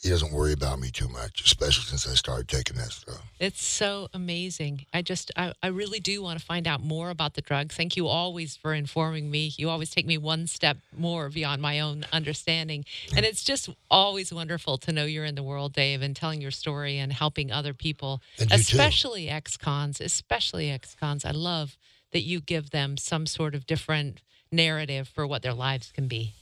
he 0.03 0.09
doesn't 0.09 0.33
worry 0.33 0.53
about 0.53 0.81
me 0.81 0.91
too 0.91 1.09
much, 1.09 1.43
especially 1.45 1.85
since 1.85 2.09
I 2.09 2.15
started 2.15 2.49
taking 2.49 2.77
that 2.77 2.91
stuff. 2.91 3.23
It's 3.39 3.65
so 3.65 4.09
amazing. 4.13 4.87
I 4.93 5.01
just, 5.01 5.31
I, 5.37 5.53
I 5.63 5.69
really 5.69 6.01
do 6.01 6.21
want 6.21 6.41
to 6.41 6.45
find 6.45 6.67
out 6.67 6.83
more 6.83 7.11
about 7.11 7.35
the 7.35 7.41
drug. 7.41 7.71
Thank 7.71 7.97
you 7.97 8.09
always 8.09 8.57
for 8.57 8.75
informing 8.75 9.31
me. 9.31 9.53
You 9.57 9.71
always 9.71 9.91
take 9.91 10.05
me 10.05 10.19
one 10.19 10.49
step 10.49 10.79
more 10.97 11.29
beyond 11.29 11.63
my 11.63 11.79
own 11.79 12.05
understanding. 12.13 12.85
And 13.17 13.25
it's 13.25 13.45
just 13.45 13.71
always 13.93 14.33
wonderful 14.33 14.77
to 14.79 14.93
know 14.93 15.05
you're 15.05 15.25
in 15.25 15.37
the 15.37 15.43
world, 15.43 15.73
Dave, 15.73 16.03
and 16.03 16.17
telling 16.17 16.41
your 16.41 16.51
story 16.51 16.99
and 16.99 17.13
helping 17.13 17.53
other 17.53 17.73
people, 17.73 18.21
especially 18.51 19.29
ex 19.29 19.57
cons, 19.57 20.01
especially 20.01 20.69
ex 20.69 20.97
cons. 20.97 21.25
I 21.25 21.31
love 21.31 21.77
that 22.11 22.23
you 22.23 22.41
give 22.41 22.71
them 22.71 22.97
some 22.97 23.27
sort 23.27 23.55
of 23.55 23.67
different 23.67 24.21
narrative 24.51 25.07
for 25.07 25.29
what 25.29 25.43
their 25.43 25.55
lives 25.55 25.93
can 25.95 26.09
be. 26.09 26.33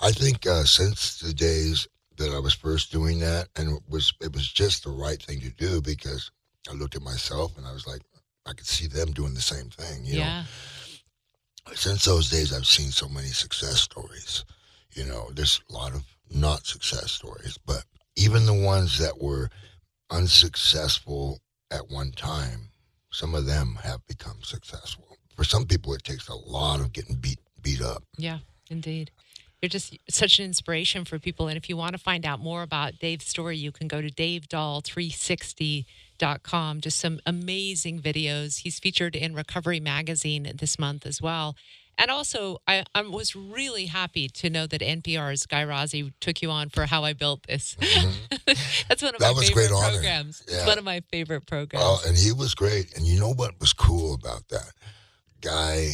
I 0.00 0.12
think 0.12 0.46
uh, 0.46 0.64
since 0.64 1.20
the 1.20 1.34
days 1.34 1.86
that 2.22 2.34
I 2.34 2.38
was 2.38 2.54
first 2.54 2.92
doing 2.92 3.18
that, 3.20 3.48
and 3.56 3.76
it 3.76 3.82
was 3.88 4.12
it 4.20 4.32
was 4.32 4.50
just 4.50 4.84
the 4.84 4.90
right 4.90 5.20
thing 5.20 5.40
to 5.40 5.50
do 5.50 5.80
because 5.80 6.30
I 6.70 6.74
looked 6.74 6.96
at 6.96 7.02
myself 7.02 7.56
and 7.58 7.66
I 7.66 7.72
was 7.72 7.86
like, 7.86 8.02
I 8.46 8.52
could 8.52 8.66
see 8.66 8.86
them 8.86 9.12
doing 9.12 9.34
the 9.34 9.40
same 9.40 9.68
thing. 9.70 10.04
You 10.04 10.18
yeah. 10.18 10.44
know, 11.66 11.74
since 11.74 12.04
those 12.04 12.30
days, 12.30 12.52
I've 12.52 12.66
seen 12.66 12.90
so 12.90 13.08
many 13.08 13.28
success 13.28 13.80
stories. 13.80 14.44
You 14.92 15.06
know, 15.06 15.30
there's 15.34 15.60
a 15.70 15.72
lot 15.72 15.94
of 15.94 16.04
not 16.30 16.66
success 16.66 17.12
stories, 17.12 17.58
but 17.66 17.84
even 18.16 18.46
the 18.46 18.54
ones 18.54 18.98
that 18.98 19.20
were 19.20 19.48
unsuccessful 20.10 21.40
at 21.70 21.90
one 21.90 22.12
time, 22.12 22.68
some 23.10 23.34
of 23.34 23.46
them 23.46 23.78
have 23.82 24.06
become 24.06 24.38
successful. 24.42 25.16
For 25.34 25.44
some 25.44 25.64
people, 25.64 25.94
it 25.94 26.04
takes 26.04 26.28
a 26.28 26.34
lot 26.34 26.80
of 26.80 26.92
getting 26.92 27.16
beat 27.16 27.38
beat 27.62 27.80
up. 27.80 28.04
Yeah, 28.18 28.38
indeed. 28.70 29.10
You're 29.62 29.70
just 29.70 29.96
such 30.10 30.38
an 30.40 30.44
inspiration 30.44 31.04
for 31.04 31.18
people. 31.18 31.46
And 31.48 31.56
if 31.56 31.68
you 31.68 31.76
want 31.76 31.92
to 31.92 31.98
find 31.98 32.26
out 32.26 32.40
more 32.40 32.62
about 32.62 32.98
Dave's 32.98 33.26
story, 33.26 33.56
you 33.56 33.72
can 33.72 33.88
go 33.88 34.02
to 34.02 34.10
davedahl360.com 34.10 35.84
forahhealth.com. 36.22 36.80
Just 36.80 36.98
some 36.98 37.20
amazing 37.26 38.00
videos. 38.00 38.58
He's 38.58 38.78
featured 38.78 39.16
in 39.16 39.34
Recovery 39.34 39.80
Magazine 39.80 40.52
this 40.54 40.78
month 40.78 41.06
as 41.06 41.20
well. 41.20 41.56
And 41.98 42.10
also, 42.10 42.56
I, 42.66 42.84
I 42.94 43.02
was 43.02 43.36
really 43.36 43.86
happy 43.86 44.26
to 44.28 44.48
know 44.48 44.66
that 44.66 44.80
NPR's 44.80 45.44
Guy 45.44 45.62
Raz 45.62 45.94
took 46.20 46.40
you 46.40 46.50
on 46.50 46.70
for 46.70 46.86
How 46.86 47.04
I 47.04 47.12
Built 47.12 47.42
This. 47.46 47.76
Mm-hmm. 47.78 48.36
That's 48.88 49.02
one 49.02 49.14
of 49.14 49.20
that 49.20 49.34
my 49.36 49.42
favorite 49.42 49.68
programs. 49.68 50.42
Yeah. 50.48 50.56
It's 50.56 50.66
one 50.66 50.78
of 50.78 50.84
my 50.84 51.00
favorite 51.10 51.46
programs. 51.46 51.84
Well, 51.84 52.00
and 52.06 52.16
he 52.16 52.32
was 52.32 52.54
great. 52.54 52.96
And 52.96 53.06
you 53.06 53.20
know 53.20 53.34
what 53.34 53.60
was 53.60 53.74
cool 53.74 54.14
about 54.14 54.48
that? 54.48 54.72
Guy 55.42 55.90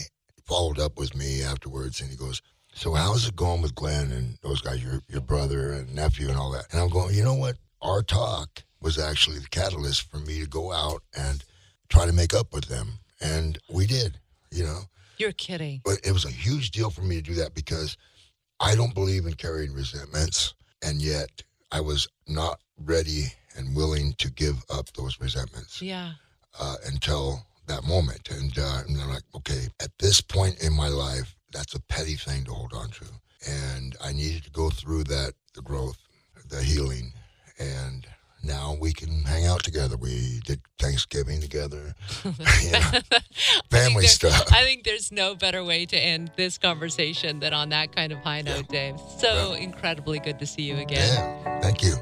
followed 0.47 0.79
up 0.79 0.99
with 0.99 1.17
me 1.17 1.43
afterwards 1.43 2.01
and 2.01 2.11
he 2.11 2.17
goes, 2.17 2.43
So 2.79 2.95
how's 2.95 3.27
it 3.27 3.35
going 3.35 3.61
with 3.61 3.75
Glenn 3.75 4.13
and 4.13 4.39
those 4.41 4.61
guys, 4.61 4.81
your, 4.85 5.03
your 5.09 5.21
brother 5.21 5.73
and 5.73 5.93
nephew 5.93 6.29
and 6.29 6.39
all 6.39 6.53
that? 6.53 6.67
And 6.71 6.81
I'm 6.81 6.89
going, 6.89 7.13
You 7.13 7.25
know 7.25 7.35
what? 7.35 7.57
Our 7.83 8.05
talk 8.05 8.63
was 8.81 9.01
actually 9.01 9.41
the 9.41 9.49
catalyst 9.49 10.09
for 10.09 10.19
me 10.19 10.39
to 10.39 10.47
go 10.47 10.71
out 10.71 11.03
and 11.13 11.43
try 11.89 12.07
to 12.07 12.13
make 12.13 12.35
up 12.35 12.53
with 12.53 12.67
them. 12.67 13.01
And 13.21 13.59
we 13.69 13.89
did, 13.89 14.21
you 14.53 14.63
know. 14.63 14.83
You're 15.17 15.33
kidding. 15.33 15.81
But 15.85 15.99
it 16.05 16.13
was 16.13 16.25
a 16.25 16.31
huge 16.31 16.71
deal 16.71 16.89
for 16.89 17.03
me 17.03 17.17
to 17.17 17.23
do 17.23 17.35
that 17.35 17.53
because 17.53 17.97
I 18.61 18.77
don't 18.77 18.95
believe 18.95 19.27
in 19.27 19.35
carrying 19.35 19.75
resentments. 19.75 20.55
And 20.81 21.03
yet 21.03 21.43
I 21.73 21.81
was 21.81 22.07
not 22.29 22.61
ready 22.79 23.33
and 23.57 23.75
willing 23.75 24.15
to 24.19 24.31
give 24.31 24.65
up 24.71 24.93
those 24.93 25.21
resentments. 25.21 25.83
Yeah. 25.83 26.13
Uh, 26.57 26.77
until 26.87 27.45
that 27.67 27.83
moment. 27.83 28.29
And, 28.31 28.57
uh, 28.57 28.83
and 28.87 29.01
I'm 29.01 29.09
like, 29.09 29.25
okay, 29.35 29.67
at 29.83 29.91
this 29.99 30.21
point 30.21 30.63
in 30.63 30.73
my 30.73 30.87
life, 30.87 31.35
that's 31.53 31.75
a 31.75 31.81
petty 31.81 32.15
thing 32.15 32.45
to 32.45 32.53
hold 32.53 32.73
on 32.73 32.91
to. 32.91 33.05
And 33.49 33.97
I 34.03 34.13
needed 34.13 34.45
to 34.45 34.51
go 34.51 34.71
through 34.71 35.05
that, 35.05 35.35
the 35.55 35.63
growth, 35.63 35.99
the 36.49 36.63
healing. 36.63 37.13
And 37.59 38.07
now 38.43 38.77
we 38.81 38.93
can 38.93 39.23
hang 39.25 39.47
out 39.47 39.65
together. 39.65 39.97
We 39.97 40.41
did 40.45 40.61
Thanksgiving 40.79 41.41
together, 41.41 41.95
you 42.25 42.73
know, 42.73 42.81
family 43.71 44.05
I 44.05 44.09
stuff. 44.09 44.53
I 44.53 44.65
think 44.65 44.85
there's 44.85 45.11
no 45.11 45.35
better 45.35 45.65
way 45.65 45.87
to 45.87 45.97
end 45.97 46.33
this 46.37 46.59
conversation 46.59 47.41
than 47.41 47.53
on 47.53 47.71
that 47.71 47.95
kind 47.95 48.13
of 48.13 48.19
high 48.19 48.43
note, 48.43 48.67
yeah. 48.71 48.93
Dave. 48.93 49.01
So 49.19 49.55
yeah. 49.55 49.59
incredibly 49.59 50.21
good 50.21 50.39
to 50.39 50.47
see 50.47 50.63
you 50.63 50.77
again. 50.77 51.09
Yeah, 51.15 51.61
thank 51.61 51.83
you. 51.83 51.97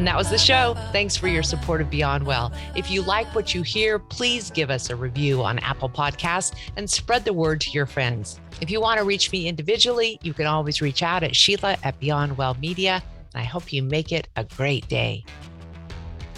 And 0.00 0.06
that 0.06 0.16
was 0.16 0.30
the 0.30 0.38
show. 0.38 0.76
Thanks 0.92 1.14
for 1.14 1.28
your 1.28 1.42
support 1.42 1.82
of 1.82 1.90
Beyond 1.90 2.24
Well. 2.24 2.54
If 2.74 2.90
you 2.90 3.02
like 3.02 3.34
what 3.34 3.54
you 3.54 3.60
hear, 3.60 3.98
please 3.98 4.50
give 4.50 4.70
us 4.70 4.88
a 4.88 4.96
review 4.96 5.42
on 5.42 5.58
Apple 5.58 5.90
Podcasts 5.90 6.54
and 6.78 6.88
spread 6.88 7.26
the 7.26 7.34
word 7.34 7.60
to 7.60 7.70
your 7.72 7.84
friends. 7.84 8.40
If 8.62 8.70
you 8.70 8.80
want 8.80 8.98
to 8.98 9.04
reach 9.04 9.30
me 9.30 9.46
individually, 9.46 10.18
you 10.22 10.32
can 10.32 10.46
always 10.46 10.80
reach 10.80 11.02
out 11.02 11.22
at 11.22 11.36
Sheila 11.36 11.76
at 11.84 12.00
Beyond 12.00 12.38
Well 12.38 12.54
Media. 12.54 13.02
And 13.34 13.42
I 13.42 13.44
hope 13.44 13.74
you 13.74 13.82
make 13.82 14.10
it 14.10 14.26
a 14.36 14.44
great 14.44 14.88
day. 14.88 15.22